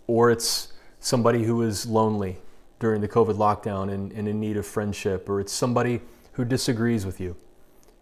or 0.07 0.31
it's 0.31 0.73
somebody 0.99 1.45
who 1.45 1.61
is 1.61 1.85
lonely 1.85 2.39
during 2.83 3.01
the 3.01 3.07
COVID 3.07 3.37
lockdown 3.37 3.93
and, 3.93 4.11
and 4.11 4.27
in 4.27 4.41
need 4.41 4.57
of 4.57 4.67
friendship, 4.67 5.29
or 5.29 5.39
it's 5.39 5.53
somebody 5.53 6.01
who 6.33 6.45
disagrees 6.45 7.07
with 7.07 7.21
you 7.21 7.37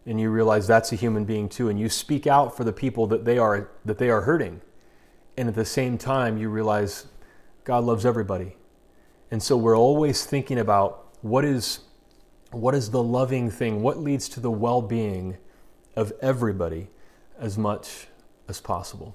and 0.07 0.19
you 0.19 0.31
realize 0.31 0.67
that's 0.67 0.91
a 0.91 0.97
human 0.97 1.27
being 1.27 1.51
too 1.51 1.69
and 1.69 1.79
you 1.79 1.87
speak 1.91 2.27
out 2.27 2.57
for 2.57 2.65
the 2.65 2.73
people 2.73 3.07
that 3.07 3.27
they 3.27 3.37
are 3.37 3.69
that 3.85 3.99
they 3.99 4.09
are 4.09 4.23
hurting 4.23 4.63
and 5.37 5.51
at 5.51 5.55
the 5.55 5.67
same 5.67 5.99
time 5.99 6.39
you 6.39 6.49
realize 6.49 7.09
god 7.65 7.85
loves 7.85 8.07
everybody. 8.07 8.57
And 9.31 9.43
so 9.43 9.55
we're 9.55 9.77
always 9.77 10.25
thinking 10.25 10.59
about 10.59 11.09
what 11.21 11.45
is 11.45 11.81
what 12.51 12.75
is 12.75 12.91
the 12.91 13.03
loving 13.03 13.51
thing 13.51 13.83
what 13.83 13.99
leads 13.99 14.31
to 14.31 14.41
the 14.41 14.51
well-being 14.51 15.37
of 15.95 16.11
everybody 16.23 16.89
as 17.39 17.59
much 17.59 18.07
as 18.49 18.63
possible. 18.63 19.15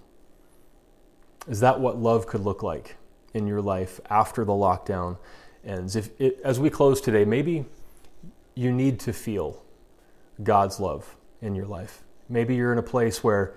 Is 1.47 1.59
that 1.61 1.79
what 1.79 1.97
love 1.97 2.27
could 2.27 2.41
look 2.41 2.61
like 2.61 2.97
in 3.33 3.47
your 3.47 3.61
life 3.61 3.99
after 4.09 4.45
the 4.45 4.53
lockdown 4.53 5.17
ends 5.65 5.95
if 5.95 6.09
it, 6.19 6.39
as 6.43 6.59
we 6.59 6.69
close 6.69 7.01
today 7.01 7.25
maybe 7.25 7.65
you 8.55 8.71
need 8.71 8.99
to 8.99 9.11
feel 9.11 9.61
God's 10.41 10.79
love 10.79 11.15
in 11.41 11.55
your 11.55 11.65
life. 11.65 12.03
Maybe 12.27 12.55
you're 12.55 12.71
in 12.71 12.79
a 12.79 12.83
place 12.83 13.23
where 13.23 13.53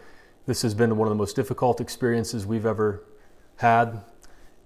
this 0.46 0.62
has 0.62 0.74
been 0.74 0.96
one 0.96 1.08
of 1.08 1.10
the 1.10 1.18
most 1.18 1.36
difficult 1.36 1.80
experiences 1.80 2.46
we've 2.46 2.66
ever 2.66 3.04
had, 3.56 4.02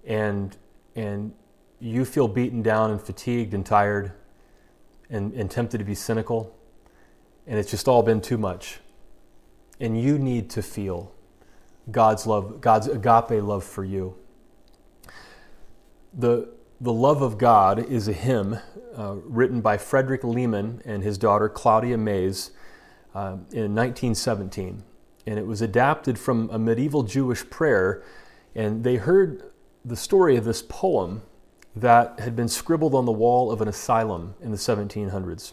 and 0.05 0.57
and 0.97 1.33
you 1.81 2.05
feel 2.05 2.29
beaten 2.29 2.63
down 2.63 2.91
and 2.91 3.01
fatigued 3.01 3.55
and 3.55 3.67
tired 3.67 4.13
and, 5.11 5.33
and 5.33 5.51
tempted 5.51 5.79
to 5.79 5.85
be 5.85 5.95
cynical, 5.95 6.57
and 7.47 7.59
it's 7.59 7.71
just 7.71 7.89
all 7.89 8.03
been 8.03 8.21
too 8.21 8.39
much. 8.39 8.79
And 9.81 10.01
you 10.01 10.19
need 10.19 10.49
to 10.51 10.63
feel 10.63 11.13
God's 11.91 12.27
love, 12.27 12.61
God's 12.61 12.87
agape 12.87 13.43
love 13.43 13.65
for 13.65 13.85
you. 13.85 14.15
The 16.15 16.49
the 16.83 16.93
Love 16.93 17.23
of 17.23 17.39
God 17.39 17.79
is 17.79 18.09
a 18.09 18.13
hymn 18.13 18.59
uh, 18.99 19.15
written 19.23 19.61
by 19.61 19.79
Frederick 19.79 20.25
Lehman 20.25 20.83
and 20.85 21.05
his 21.05 21.17
daughter 21.17 21.49
Claudia 21.49 21.97
Mays 21.97 22.51
uh, 23.15 23.37
in 23.53 23.73
1917. 23.73 24.83
And 25.25 25.39
it 25.39 25.47
was 25.47 25.63
adapted 25.63 26.19
from 26.19 26.51
a 26.51 26.59
medieval 26.59 27.05
Jewish 27.05 27.49
prayer. 27.49 28.03
And 28.57 28.83
they 28.83 28.97
heard 28.97 29.45
the 29.85 29.95
story 29.95 30.35
of 30.35 30.45
this 30.45 30.61
poem 30.61 31.23
that 31.77 32.19
had 32.19 32.35
been 32.35 32.49
scribbled 32.49 32.97
on 32.97 33.05
the 33.05 33.13
wall 33.13 33.53
of 33.53 33.61
an 33.61 33.69
asylum 33.69 34.35
in 34.43 34.51
the 34.51 34.57
1700s. 34.57 35.53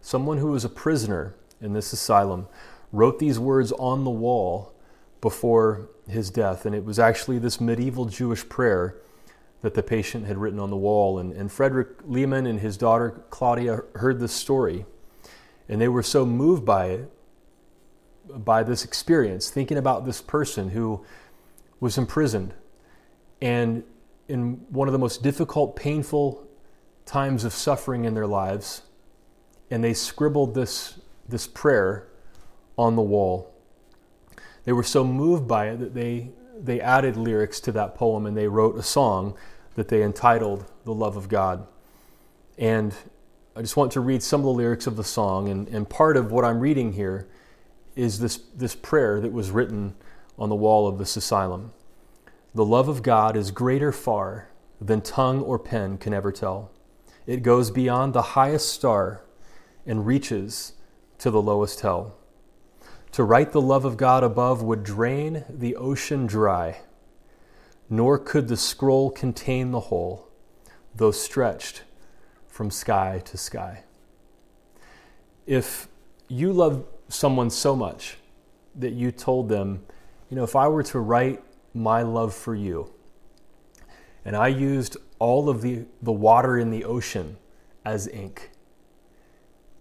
Someone 0.00 0.38
who 0.38 0.52
was 0.52 0.64
a 0.64 0.68
prisoner 0.68 1.34
in 1.60 1.72
this 1.72 1.92
asylum 1.92 2.46
wrote 2.92 3.18
these 3.18 3.40
words 3.40 3.72
on 3.72 4.04
the 4.04 4.10
wall 4.10 4.72
before 5.20 5.88
his 6.06 6.30
death. 6.30 6.64
And 6.64 6.72
it 6.72 6.84
was 6.84 7.00
actually 7.00 7.40
this 7.40 7.60
medieval 7.60 8.04
Jewish 8.04 8.48
prayer 8.48 9.02
that 9.62 9.74
the 9.74 9.82
patient 9.82 10.26
had 10.26 10.36
written 10.38 10.58
on 10.58 10.70
the 10.70 10.76
wall. 10.76 11.18
And, 11.18 11.32
and 11.32 11.50
Frederick 11.50 11.88
Lehman 12.04 12.46
and 12.46 12.60
his 12.60 12.76
daughter 12.76 13.22
Claudia 13.30 13.80
heard 13.94 14.20
this 14.20 14.32
story, 14.32 14.84
and 15.68 15.80
they 15.80 15.88
were 15.88 16.02
so 16.02 16.26
moved 16.26 16.64
by 16.64 16.86
it, 16.86 17.10
by 18.28 18.62
this 18.62 18.84
experience, 18.84 19.50
thinking 19.50 19.78
about 19.78 20.04
this 20.04 20.20
person 20.20 20.70
who 20.70 21.04
was 21.80 21.98
imprisoned 21.98 22.54
and 23.42 23.82
in 24.28 24.64
one 24.70 24.86
of 24.86 24.92
the 24.92 24.98
most 24.98 25.22
difficult, 25.22 25.74
painful 25.74 26.46
times 27.04 27.42
of 27.44 27.52
suffering 27.52 28.04
in 28.04 28.14
their 28.14 28.26
lives. 28.26 28.82
And 29.70 29.82
they 29.82 29.92
scribbled 29.92 30.54
this, 30.54 31.00
this 31.28 31.48
prayer 31.48 32.06
on 32.78 32.94
the 32.94 33.02
wall. 33.02 33.52
They 34.64 34.72
were 34.72 34.84
so 34.84 35.02
moved 35.02 35.48
by 35.48 35.70
it 35.70 35.80
that 35.80 35.94
they, 35.94 36.30
they 36.56 36.80
added 36.80 37.16
lyrics 37.16 37.58
to 37.60 37.72
that 37.72 37.96
poem 37.96 38.26
and 38.26 38.36
they 38.36 38.46
wrote 38.46 38.78
a 38.78 38.82
song 38.82 39.36
that 39.74 39.88
they 39.88 40.02
entitled 40.02 40.64
The 40.84 40.94
Love 40.94 41.16
of 41.16 41.28
God. 41.28 41.66
And 42.58 42.94
I 43.56 43.60
just 43.60 43.76
want 43.76 43.92
to 43.92 44.00
read 44.00 44.22
some 44.22 44.40
of 44.40 44.44
the 44.44 44.52
lyrics 44.52 44.86
of 44.86 44.96
the 44.96 45.04
song. 45.04 45.48
And, 45.48 45.68
and 45.68 45.88
part 45.88 46.16
of 46.16 46.32
what 46.32 46.44
I'm 46.44 46.60
reading 46.60 46.92
here 46.92 47.28
is 47.96 48.18
this, 48.18 48.38
this 48.54 48.74
prayer 48.74 49.20
that 49.20 49.32
was 49.32 49.50
written 49.50 49.94
on 50.38 50.48
the 50.48 50.54
wall 50.54 50.86
of 50.88 50.98
this 50.98 51.16
asylum. 51.16 51.72
The 52.54 52.64
love 52.64 52.88
of 52.88 53.02
God 53.02 53.36
is 53.36 53.50
greater 53.50 53.92
far 53.92 54.48
than 54.80 55.00
tongue 55.00 55.40
or 55.40 55.58
pen 55.58 55.98
can 55.98 56.12
ever 56.12 56.32
tell. 56.32 56.70
It 57.26 57.42
goes 57.42 57.70
beyond 57.70 58.12
the 58.12 58.22
highest 58.22 58.68
star 58.68 59.22
and 59.86 60.06
reaches 60.06 60.72
to 61.18 61.30
the 61.30 61.42
lowest 61.42 61.80
hell. 61.80 62.16
To 63.12 63.24
write 63.24 63.52
the 63.52 63.60
love 63.60 63.84
of 63.84 63.96
God 63.96 64.24
above 64.24 64.62
would 64.62 64.82
drain 64.82 65.44
the 65.48 65.76
ocean 65.76 66.26
dry 66.26 66.80
nor 67.92 68.18
could 68.18 68.48
the 68.48 68.56
scroll 68.56 69.10
contain 69.10 69.70
the 69.70 69.80
whole, 69.80 70.26
though 70.94 71.10
stretched 71.10 71.82
from 72.48 72.70
sky 72.70 73.20
to 73.22 73.36
sky. 73.36 73.84
If 75.46 75.88
you 76.26 76.54
love 76.54 76.86
someone 77.10 77.50
so 77.50 77.76
much 77.76 78.16
that 78.76 78.94
you 78.94 79.12
told 79.12 79.50
them, 79.50 79.84
you 80.30 80.38
know, 80.38 80.42
if 80.42 80.56
I 80.56 80.68
were 80.68 80.82
to 80.84 81.00
write 81.00 81.44
my 81.74 82.00
love 82.00 82.32
for 82.32 82.54
you, 82.54 82.90
and 84.24 84.34
I 84.34 84.48
used 84.48 84.96
all 85.18 85.50
of 85.50 85.60
the, 85.60 85.84
the 86.00 86.12
water 86.12 86.58
in 86.58 86.70
the 86.70 86.86
ocean 86.86 87.36
as 87.84 88.08
ink, 88.08 88.52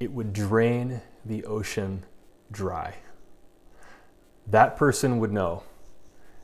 it 0.02 0.12
would 0.12 0.34
drain 0.34 1.00
the 1.24 1.46
ocean 1.46 2.04
dry. 2.52 2.96
That 4.48 4.76
person 4.76 5.20
would 5.20 5.32
know 5.32 5.64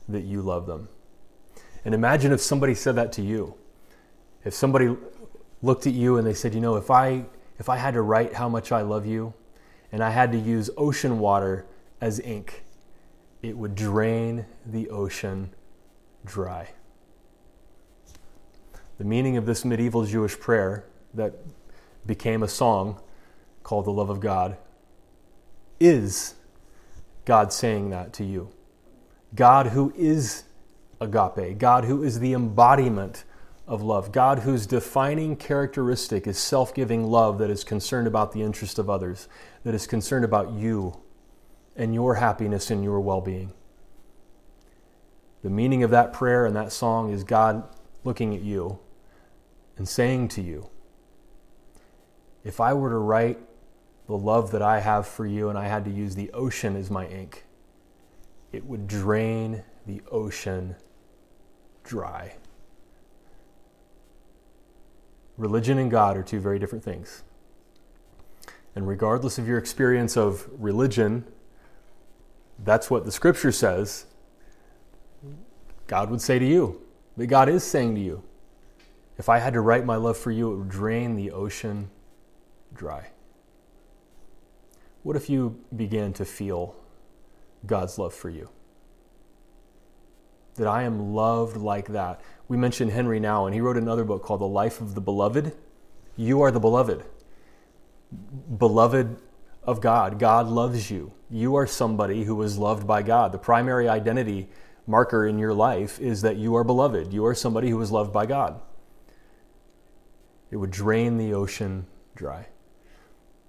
that 0.08 0.22
you 0.22 0.40
love 0.40 0.64
them. 0.64 0.88
And 1.84 1.94
imagine 1.94 2.32
if 2.32 2.40
somebody 2.40 2.74
said 2.74 2.96
that 2.96 3.12
to 3.12 3.22
you. 3.22 3.54
If 4.44 4.54
somebody 4.54 4.96
looked 5.62 5.86
at 5.86 5.92
you 5.92 6.16
and 6.16 6.26
they 6.26 6.34
said, 6.34 6.54
you 6.54 6.60
know, 6.60 6.76
if 6.76 6.90
I 6.90 7.24
if 7.58 7.68
I 7.68 7.76
had 7.76 7.94
to 7.94 8.02
write 8.02 8.34
how 8.34 8.48
much 8.48 8.70
I 8.70 8.82
love 8.82 9.04
you 9.04 9.34
and 9.90 10.02
I 10.02 10.10
had 10.10 10.30
to 10.32 10.38
use 10.38 10.70
ocean 10.76 11.18
water 11.18 11.66
as 12.00 12.20
ink, 12.20 12.62
it 13.42 13.56
would 13.56 13.74
drain 13.74 14.46
the 14.64 14.88
ocean 14.90 15.50
dry. 16.24 16.68
The 18.98 19.04
meaning 19.04 19.36
of 19.36 19.46
this 19.46 19.64
medieval 19.64 20.04
Jewish 20.04 20.38
prayer 20.38 20.84
that 21.14 21.34
became 22.06 22.42
a 22.42 22.48
song 22.48 23.00
called 23.62 23.84
The 23.84 23.92
Love 23.92 24.10
of 24.10 24.20
God, 24.20 24.56
is 25.78 26.34
God 27.24 27.52
saying 27.52 27.90
that 27.90 28.12
to 28.14 28.24
you. 28.24 28.50
God, 29.34 29.68
who 29.68 29.92
is 29.96 30.44
agape, 31.00 31.58
God, 31.58 31.84
who 31.84 32.02
is 32.02 32.20
the 32.20 32.32
embodiment 32.32 33.24
of 33.66 33.82
love, 33.82 34.12
God, 34.12 34.40
whose 34.40 34.66
defining 34.66 35.36
characteristic 35.36 36.26
is 36.26 36.38
self 36.38 36.74
giving 36.74 37.04
love 37.04 37.38
that 37.38 37.50
is 37.50 37.64
concerned 37.64 38.06
about 38.06 38.32
the 38.32 38.42
interest 38.42 38.78
of 38.78 38.88
others, 38.88 39.28
that 39.64 39.74
is 39.74 39.86
concerned 39.86 40.24
about 40.24 40.52
you 40.52 40.98
and 41.76 41.94
your 41.94 42.16
happiness 42.16 42.70
and 42.70 42.82
your 42.82 42.98
well 43.00 43.20
being. 43.20 43.52
The 45.42 45.50
meaning 45.50 45.82
of 45.82 45.90
that 45.90 46.12
prayer 46.12 46.46
and 46.46 46.56
that 46.56 46.72
song 46.72 47.12
is 47.12 47.22
God 47.24 47.62
looking 48.04 48.34
at 48.34 48.42
you 48.42 48.80
and 49.76 49.86
saying 49.86 50.28
to 50.28 50.42
you, 50.42 50.70
If 52.42 52.60
I 52.60 52.72
were 52.72 52.90
to 52.90 52.96
write 52.96 53.38
the 54.06 54.16
love 54.16 54.50
that 54.52 54.62
I 54.62 54.80
have 54.80 55.06
for 55.06 55.26
you 55.26 55.50
and 55.50 55.58
I 55.58 55.68
had 55.68 55.84
to 55.84 55.90
use 55.90 56.14
the 56.14 56.30
ocean 56.32 56.74
as 56.74 56.90
my 56.90 57.06
ink, 57.06 57.44
it 58.50 58.64
would 58.64 58.88
drain 58.88 59.62
the 59.86 60.00
ocean 60.10 60.74
dry. 61.88 62.36
Religion 65.36 65.78
and 65.78 65.90
God 65.90 66.16
are 66.16 66.22
two 66.22 66.38
very 66.38 66.58
different 66.58 66.84
things. 66.84 67.22
And 68.74 68.86
regardless 68.86 69.38
of 69.38 69.48
your 69.48 69.58
experience 69.58 70.16
of 70.16 70.48
religion, 70.52 71.24
that's 72.64 72.90
what 72.90 73.04
the 73.04 73.10
scripture 73.10 73.50
says. 73.50 74.06
God 75.86 76.10
would 76.10 76.20
say 76.20 76.38
to 76.38 76.44
you, 76.44 76.82
that 77.16 77.26
God 77.26 77.48
is 77.48 77.64
saying 77.64 77.94
to 77.94 78.00
you, 78.00 78.22
if 79.16 79.28
I 79.28 79.38
had 79.38 79.54
to 79.54 79.60
write 79.60 79.84
my 79.84 79.96
love 79.96 80.16
for 80.16 80.30
you, 80.30 80.52
it 80.52 80.56
would 80.58 80.68
drain 80.68 81.16
the 81.16 81.32
ocean 81.32 81.90
dry. 82.74 83.08
What 85.02 85.16
if 85.16 85.28
you 85.30 85.58
began 85.74 86.12
to 86.12 86.24
feel 86.24 86.76
God's 87.66 87.98
love 87.98 88.14
for 88.14 88.30
you? 88.30 88.50
That 90.58 90.66
I 90.68 90.82
am 90.82 91.14
loved 91.14 91.56
like 91.56 91.88
that. 91.88 92.20
We 92.48 92.56
mentioned 92.56 92.92
Henri 92.92 93.20
Nouwen, 93.20 93.46
and 93.46 93.54
he 93.54 93.60
wrote 93.60 93.76
another 93.76 94.04
book 94.04 94.22
called 94.22 94.40
The 94.40 94.46
Life 94.46 94.80
of 94.80 94.94
the 94.94 95.00
Beloved. 95.00 95.56
You 96.16 96.42
are 96.42 96.50
the 96.50 96.60
beloved. 96.60 97.04
Beloved 98.58 99.16
of 99.62 99.80
God. 99.80 100.18
God 100.18 100.48
loves 100.48 100.90
you. 100.90 101.12
You 101.30 101.56
are 101.56 101.66
somebody 101.66 102.24
who 102.24 102.42
is 102.42 102.58
loved 102.58 102.86
by 102.86 103.02
God. 103.02 103.32
The 103.32 103.38
primary 103.38 103.88
identity 103.88 104.48
marker 104.86 105.26
in 105.26 105.38
your 105.38 105.52
life 105.52 106.00
is 106.00 106.22
that 106.22 106.36
you 106.36 106.56
are 106.56 106.64
beloved. 106.64 107.12
You 107.12 107.26
are 107.26 107.34
somebody 107.34 107.68
who 107.68 107.80
is 107.80 107.92
loved 107.92 108.12
by 108.12 108.26
God. 108.26 108.60
It 110.50 110.56
would 110.56 110.70
drain 110.70 111.18
the 111.18 111.34
ocean 111.34 111.86
dry. 112.16 112.48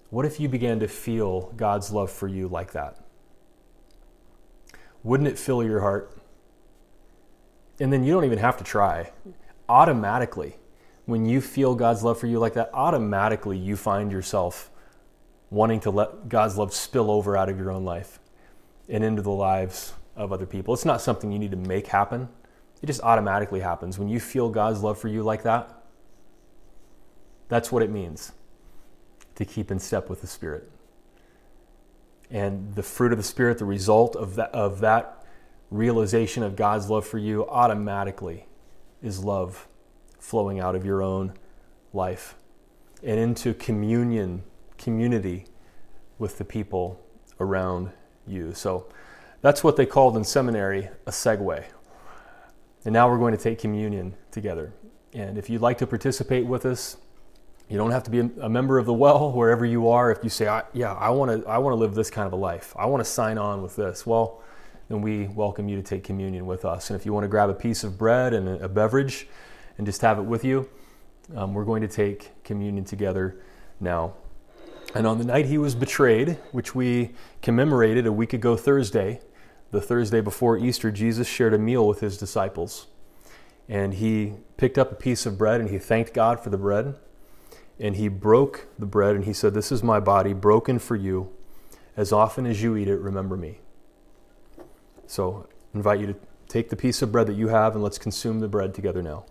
What 0.09 0.25
if 0.25 0.39
you 0.39 0.49
began 0.49 0.79
to 0.81 0.87
feel 0.87 1.53
God's 1.55 1.91
love 1.91 2.11
for 2.11 2.27
you 2.27 2.47
like 2.47 2.73
that? 2.73 2.97
Wouldn't 5.03 5.29
it 5.29 5.39
fill 5.39 5.63
your 5.63 5.79
heart? 5.79 6.18
And 7.79 7.91
then 7.91 8.03
you 8.03 8.13
don't 8.13 8.25
even 8.25 8.39
have 8.39 8.57
to 8.57 8.63
try. 8.63 9.11
Automatically, 9.67 10.55
when 11.05 11.25
you 11.25 11.41
feel 11.41 11.75
God's 11.75 12.03
love 12.03 12.19
for 12.19 12.27
you 12.27 12.39
like 12.39 12.53
that, 12.53 12.69
automatically 12.73 13.57
you 13.57 13.75
find 13.75 14.11
yourself 14.11 14.69
wanting 15.49 15.79
to 15.81 15.89
let 15.89 16.29
God's 16.29 16.57
love 16.57 16.73
spill 16.73 17.09
over 17.09 17.35
out 17.35 17.49
of 17.49 17.57
your 17.57 17.71
own 17.71 17.83
life 17.83 18.19
and 18.87 19.03
into 19.03 19.21
the 19.21 19.31
lives 19.31 19.93
of 20.15 20.31
other 20.31 20.45
people. 20.45 20.73
It's 20.73 20.85
not 20.85 21.01
something 21.01 21.31
you 21.31 21.39
need 21.39 21.51
to 21.51 21.57
make 21.57 21.87
happen. 21.87 22.29
It 22.81 22.87
just 22.87 23.01
automatically 23.01 23.59
happens. 23.59 23.97
When 23.97 24.09
you 24.09 24.19
feel 24.19 24.49
God's 24.49 24.81
love 24.81 24.99
for 24.99 25.07
you 25.07 25.23
like 25.23 25.43
that, 25.43 25.83
that's 27.47 27.71
what 27.71 27.81
it 27.81 27.89
means 27.89 28.31
to 29.35 29.45
keep 29.45 29.71
in 29.71 29.79
step 29.79 30.09
with 30.09 30.21
the 30.21 30.27
Spirit. 30.27 30.69
And 32.29 32.75
the 32.75 32.83
fruit 32.83 33.11
of 33.11 33.17
the 33.17 33.23
Spirit, 33.23 33.57
the 33.57 33.65
result 33.65 34.15
of 34.15 34.35
that, 34.35 34.51
of 34.51 34.81
that 34.81 35.18
realization 35.71 36.43
of 36.43 36.55
God's 36.55 36.89
love 36.89 37.05
for 37.05 37.17
you 37.17 37.47
automatically 37.47 38.45
is 39.01 39.23
love 39.23 39.67
flowing 40.19 40.59
out 40.59 40.75
of 40.75 40.85
your 40.85 41.01
own 41.01 41.33
life 41.93 42.35
and 43.03 43.19
into 43.19 43.53
communion, 43.53 44.43
community 44.77 45.45
with 46.17 46.37
the 46.37 46.45
people 46.45 46.99
around 47.39 47.91
you. 48.27 48.53
So 48.53 48.87
that's 49.41 49.63
what 49.63 49.75
they 49.75 49.85
called 49.85 50.17
in 50.17 50.23
seminary 50.23 50.89
a 51.05 51.11
segue. 51.11 51.63
And 52.85 52.93
now 52.93 53.09
we're 53.09 53.17
going 53.17 53.35
to 53.35 53.41
take 53.41 53.59
communion 53.59 54.15
together. 54.31 54.73
And 55.13 55.37
if 55.37 55.49
you'd 55.49 55.61
like 55.61 55.77
to 55.79 55.87
participate 55.87 56.45
with 56.45 56.65
us, 56.65 56.97
you 57.69 57.77
don't 57.77 57.91
have 57.91 58.03
to 58.03 58.11
be 58.11 58.19
a 58.19 58.49
member 58.49 58.79
of 58.79 58.85
the 58.85 58.93
well 58.93 59.31
wherever 59.31 59.65
you 59.65 59.89
are. 59.89 60.11
If 60.11 60.23
you 60.23 60.29
say, 60.29 60.47
I, 60.47 60.63
"Yeah, 60.73 60.93
I 60.93 61.11
want 61.11 61.43
to, 61.43 61.47
I 61.47 61.59
want 61.59 61.73
to 61.73 61.77
live 61.77 61.93
this 61.93 62.09
kind 62.09 62.25
of 62.25 62.33
a 62.33 62.35
life. 62.35 62.73
I 62.75 62.87
want 62.87 63.03
to 63.03 63.09
sign 63.09 63.37
on 63.37 63.61
with 63.61 63.75
this," 63.75 64.07
well, 64.07 64.41
then 64.89 65.01
we 65.01 65.27
welcome 65.27 65.69
you 65.69 65.77
to 65.77 65.83
take 65.83 66.03
communion 66.03 66.45
with 66.47 66.65
us. 66.65 66.89
And 66.89 66.99
if 66.99 67.05
you 67.05 67.13
want 67.13 67.23
to 67.23 67.27
grab 67.27 67.49
a 67.49 67.53
piece 67.53 67.83
of 67.83 67.97
bread 67.97 68.33
and 68.33 68.49
a 68.61 68.67
beverage 68.67 69.27
and 69.77 69.85
just 69.85 70.01
have 70.01 70.17
it 70.17 70.23
with 70.23 70.43
you, 70.43 70.67
um, 71.35 71.53
we're 71.53 71.63
going 71.63 71.83
to 71.83 71.87
take 71.87 72.43
communion 72.43 72.83
together 72.83 73.39
now. 73.79 74.13
And 74.95 75.05
on 75.05 75.19
the 75.19 75.23
night 75.23 75.45
he 75.45 75.59
was 75.59 75.75
betrayed, 75.75 76.39
which 76.51 76.73
we 76.73 77.11
commemorated 77.43 78.07
a 78.07 78.11
week 78.11 78.33
ago 78.33 78.57
Thursday, 78.57 79.21
the 79.69 79.79
Thursday 79.79 80.21
before 80.21 80.57
Easter, 80.57 80.89
Jesus 80.89 81.27
shared 81.27 81.53
a 81.53 81.59
meal 81.59 81.87
with 81.87 81.99
his 81.99 82.17
disciples. 82.17 82.87
And 83.67 83.93
he 83.93 84.33
picked 84.57 84.79
up 84.79 84.91
a 84.91 84.95
piece 84.95 85.27
of 85.27 85.37
bread 85.37 85.61
and 85.61 85.69
he 85.69 85.77
thanked 85.77 86.15
God 86.15 86.39
for 86.39 86.49
the 86.49 86.57
bread. 86.57 86.95
And 87.79 87.95
he 87.95 88.07
broke 88.07 88.67
the 88.79 88.87
bread 88.87 89.15
and 89.15 89.25
he 89.25 89.33
said, 89.33 89.53
This 89.53 89.71
is 89.71 89.83
my 89.83 89.99
body 89.99 90.33
broken 90.33 90.79
for 90.79 90.95
you. 90.95 91.29
As 91.95 92.11
often 92.11 92.47
as 92.47 92.63
you 92.63 92.75
eat 92.75 92.87
it, 92.87 92.97
remember 92.97 93.37
me. 93.37 93.59
So 95.09 95.47
I 95.73 95.77
invite 95.77 95.99
you 95.99 96.05
to 96.05 96.15
take 96.47 96.69
the 96.69 96.75
piece 96.75 97.01
of 97.01 97.11
bread 97.11 97.25
that 97.25 97.35
you 97.35 97.47
have 97.47 97.73
and 97.73 97.83
let's 97.83 97.97
consume 97.97 98.41
the 98.41 98.47
bread 98.47 98.75
together 98.75 99.01
now. 99.01 99.25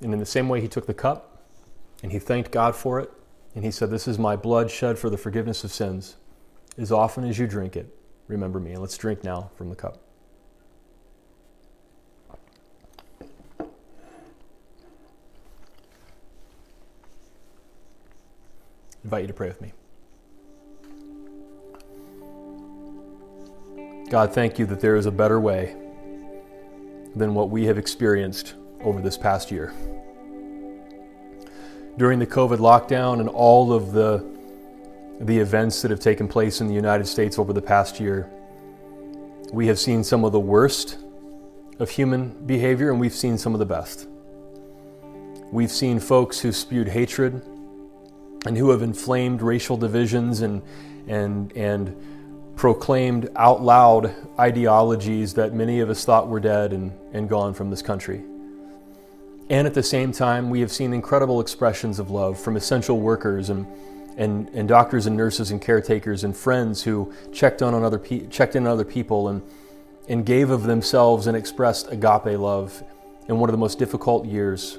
And 0.00 0.12
in 0.12 0.18
the 0.18 0.26
same 0.26 0.48
way, 0.48 0.60
he 0.60 0.66
took 0.66 0.86
the 0.86 0.94
cup 0.94 1.44
and 2.02 2.10
he 2.10 2.18
thanked 2.18 2.50
God 2.50 2.74
for 2.74 2.98
it. 2.98 3.12
And 3.54 3.64
he 3.64 3.70
said, 3.70 3.90
This 3.90 4.08
is 4.08 4.18
my 4.18 4.34
blood 4.34 4.68
shed 4.68 4.98
for 4.98 5.08
the 5.08 5.16
forgiveness 5.16 5.62
of 5.62 5.70
sins. 5.70 6.16
As 6.76 6.90
often 6.90 7.22
as 7.22 7.38
you 7.38 7.46
drink 7.46 7.76
it, 7.76 7.96
remember 8.26 8.58
me. 8.58 8.72
And 8.72 8.80
let's 8.80 8.98
drink 8.98 9.22
now 9.22 9.52
from 9.56 9.70
the 9.70 9.76
cup. 9.76 10.07
Invite 19.08 19.22
you 19.22 19.28
to 19.28 19.32
pray 19.32 19.48
with 19.48 19.62
me. 19.62 19.72
God, 24.10 24.34
thank 24.34 24.58
you 24.58 24.66
that 24.66 24.80
there 24.80 24.96
is 24.96 25.06
a 25.06 25.10
better 25.10 25.40
way 25.40 25.74
than 27.16 27.34
what 27.34 27.48
we 27.48 27.64
have 27.64 27.78
experienced 27.78 28.52
over 28.82 29.00
this 29.00 29.16
past 29.16 29.50
year. 29.50 29.72
During 31.96 32.18
the 32.18 32.26
COVID 32.26 32.58
lockdown 32.58 33.20
and 33.20 33.30
all 33.30 33.72
of 33.72 33.92
the, 33.92 34.22
the 35.20 35.38
events 35.38 35.80
that 35.80 35.90
have 35.90 36.00
taken 36.00 36.28
place 36.28 36.60
in 36.60 36.66
the 36.66 36.74
United 36.74 37.06
States 37.06 37.38
over 37.38 37.54
the 37.54 37.62
past 37.62 37.98
year, 37.98 38.28
we 39.54 39.68
have 39.68 39.78
seen 39.78 40.04
some 40.04 40.22
of 40.22 40.32
the 40.32 40.40
worst 40.40 40.98
of 41.78 41.88
human 41.88 42.28
behavior 42.44 42.90
and 42.90 43.00
we've 43.00 43.14
seen 43.14 43.38
some 43.38 43.54
of 43.54 43.58
the 43.58 43.64
best. 43.64 44.06
We've 45.50 45.70
seen 45.70 45.98
folks 45.98 46.40
who 46.40 46.52
spewed 46.52 46.88
hatred 46.88 47.42
and 48.46 48.56
who 48.56 48.70
have 48.70 48.82
inflamed 48.82 49.42
racial 49.42 49.76
divisions 49.76 50.40
and, 50.40 50.62
and, 51.06 51.52
and 51.52 51.96
proclaimed 52.56 53.30
out 53.36 53.62
loud 53.62 54.14
ideologies 54.38 55.34
that 55.34 55.54
many 55.54 55.80
of 55.80 55.90
us 55.90 56.04
thought 56.04 56.28
were 56.28 56.40
dead 56.40 56.72
and, 56.72 56.92
and 57.12 57.28
gone 57.28 57.54
from 57.54 57.70
this 57.70 57.82
country. 57.82 58.22
And 59.50 59.66
at 59.66 59.74
the 59.74 59.82
same 59.82 60.12
time, 60.12 60.50
we 60.50 60.60
have 60.60 60.70
seen 60.70 60.92
incredible 60.92 61.40
expressions 61.40 61.98
of 61.98 62.10
love 62.10 62.38
from 62.38 62.56
essential 62.56 63.00
workers 63.00 63.48
and, 63.48 63.66
and, 64.16 64.48
and 64.50 64.68
doctors 64.68 65.06
and 65.06 65.16
nurses 65.16 65.50
and 65.50 65.62
caretakers 65.62 66.24
and 66.24 66.36
friends 66.36 66.82
who 66.82 67.12
checked, 67.32 67.62
on, 67.62 67.74
other 67.74 67.98
pe- 67.98 68.26
checked 68.26 68.56
in 68.56 68.66
on 68.66 68.72
other 68.72 68.84
people 68.84 69.28
and, 69.28 69.40
and 70.08 70.26
gave 70.26 70.50
of 70.50 70.64
themselves 70.64 71.26
and 71.26 71.36
expressed 71.36 71.90
agape 71.90 72.38
love 72.38 72.82
in 73.28 73.38
one 73.38 73.48
of 73.48 73.52
the 73.52 73.58
most 73.58 73.78
difficult 73.78 74.26
years 74.26 74.78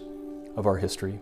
of 0.55 0.67
our 0.67 0.77
history. 0.77 1.19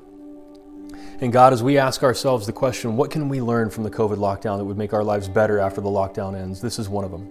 And 1.19 1.33
God, 1.33 1.51
as 1.51 1.63
we 1.63 1.77
ask 1.77 2.03
ourselves 2.03 2.45
the 2.45 2.53
question, 2.53 2.95
what 2.95 3.09
can 3.09 3.27
we 3.27 3.41
learn 3.41 3.69
from 3.69 3.83
the 3.83 3.89
COVID 3.89 4.17
lockdown 4.17 4.57
that 4.57 4.65
would 4.65 4.77
make 4.77 4.93
our 4.93 5.03
lives 5.03 5.27
better 5.27 5.59
after 5.59 5.81
the 5.81 5.89
lockdown 5.89 6.39
ends? 6.39 6.61
This 6.61 6.77
is 6.77 6.87
one 6.89 7.03
of 7.03 7.11
them. 7.11 7.25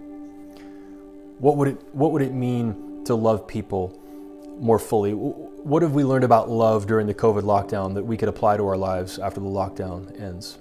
What 1.38 1.56
would 1.56 1.68
it, 1.68 1.94
what 1.94 2.12
would 2.12 2.22
it 2.22 2.32
mean 2.32 3.04
to 3.04 3.14
love 3.14 3.46
people 3.46 3.96
more 4.58 4.78
fully? 4.78 5.12
What 5.12 5.82
have 5.82 5.92
we 5.92 6.02
learned 6.02 6.24
about 6.24 6.48
love 6.48 6.86
during 6.86 7.06
the 7.06 7.14
COVID 7.14 7.42
lockdown 7.42 7.94
that 7.94 8.04
we 8.04 8.16
could 8.16 8.28
apply 8.28 8.56
to 8.56 8.66
our 8.66 8.76
lives 8.76 9.18
after 9.18 9.40
the 9.40 9.46
lockdown 9.46 10.20
ends? 10.20 10.58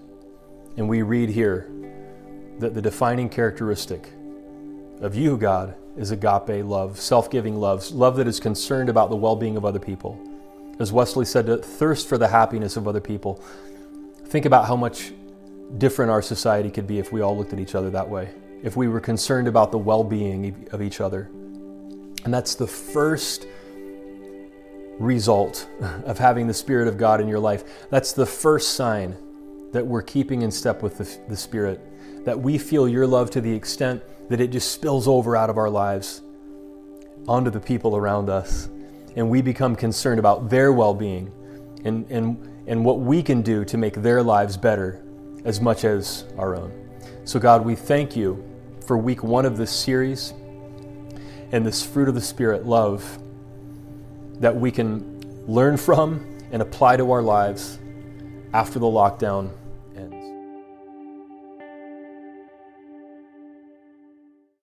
And 0.78 0.88
we 0.90 1.02
read 1.02 1.30
here 1.30 1.72
that 2.60 2.74
the 2.74 2.82
defining 2.82 3.30
characteristic 3.30 4.12
of 5.02 5.16
you, 5.16 5.38
God, 5.38 5.76
is 5.98 6.12
agape 6.12 6.66
love, 6.66 7.00
self 7.00 7.30
giving 7.30 7.56
love, 7.56 7.90
love 7.92 8.18
that 8.18 8.28
is 8.28 8.40
concerned 8.40 8.90
about 8.90 9.10
the 9.10 9.16
well 9.16 9.36
being 9.36 9.58
of 9.58 9.66
other 9.66 9.80
people. 9.80 10.20
As 10.80 10.92
Wesley 10.92 11.26
said, 11.26 11.46
to 11.46 11.58
thirst 11.58 12.08
for 12.08 12.18
the 12.18 12.28
happiness 12.28 12.78
of 12.78 12.88
other 12.88 13.00
people. 13.00 13.42
Think 14.26 14.46
about 14.46 14.68
how 14.68 14.76
much 14.76 15.14
different 15.78 16.12
our 16.12 16.22
society 16.22 16.70
could 16.70 16.88
be 16.88 17.00
if 17.00 17.12
we 17.12 17.22
all 17.22 17.38
looked 17.38 17.54
at 17.54 17.60
each 17.60 17.76
other 17.76 17.90
that 17.92 18.10
way, 18.10 18.30
if 18.64 18.76
we 18.76 18.88
were 18.88 19.00
concerned 19.00 19.48
about 19.48 19.72
the 19.72 19.78
well 19.78 20.04
being 20.04 20.68
of 20.72 20.82
each 20.82 21.02
other. 21.02 21.30
And 22.24 22.34
that's 22.34 22.56
the 22.56 22.68
first 22.68 23.48
result 25.00 25.68
of 26.06 26.18
having 26.18 26.48
the 26.48 26.54
Spirit 26.54 26.88
of 26.88 26.98
God 26.98 27.22
in 27.22 27.28
your 27.28 27.40
life. 27.40 27.90
That's 27.90 28.14
the 28.14 28.26
first 28.26 28.74
sign 28.74 29.16
that 29.72 29.86
we're 29.86 30.02
keeping 30.02 30.42
in 30.42 30.52
step 30.52 30.82
with 30.82 30.98
the, 30.98 31.18
the 31.30 31.38
Spirit, 31.38 31.82
that 32.26 32.40
we 32.40 32.58
feel 32.58 32.88
your 32.88 33.06
love 33.06 33.30
to 33.32 33.42
the 33.42 33.52
extent 33.52 34.02
that 34.30 34.42
it 34.42 34.48
just 34.48 34.72
spills 34.72 35.08
over 35.08 35.36
out 35.36 35.50
of 35.50 35.58
our 35.58 35.70
lives 35.70 36.22
onto 37.28 37.50
the 37.50 37.60
people 37.60 37.96
around 37.96 38.30
us. 38.30 38.70
And 39.16 39.30
we 39.30 39.42
become 39.42 39.76
concerned 39.76 40.20
about 40.20 40.50
their 40.50 40.74
well 40.74 40.94
being 40.94 41.32
and, 41.86 42.10
and, 42.10 42.68
and 42.68 42.84
what 42.84 43.00
we 43.00 43.24
can 43.24 43.42
do 43.42 43.64
to 43.66 43.78
make 43.78 43.96
their 43.96 44.22
lives 44.22 44.58
better 44.58 45.04
as 45.46 45.62
much 45.62 45.86
as 45.86 46.26
our 46.38 46.56
own. 46.56 46.72
So, 47.24 47.40
God, 47.40 47.64
we 47.64 47.76
thank 47.76 48.16
you 48.16 48.44
for 48.86 48.98
week 48.98 49.24
one 49.24 49.46
of 49.46 49.58
this 49.58 49.72
series 49.72 50.34
and 51.52 51.66
this 51.66 51.86
fruit 51.86 52.10
of 52.10 52.16
the 52.16 52.22
Spirit, 52.22 52.66
love, 52.66 53.20
that 54.40 54.56
we 54.56 54.72
can 54.72 55.22
learn 55.48 55.78
from 55.88 56.38
and 56.52 56.62
apply 56.62 56.98
to 56.98 57.12
our 57.12 57.22
lives 57.22 57.80
after 58.54 58.80
the 58.80 58.86
lockdown 58.86 59.52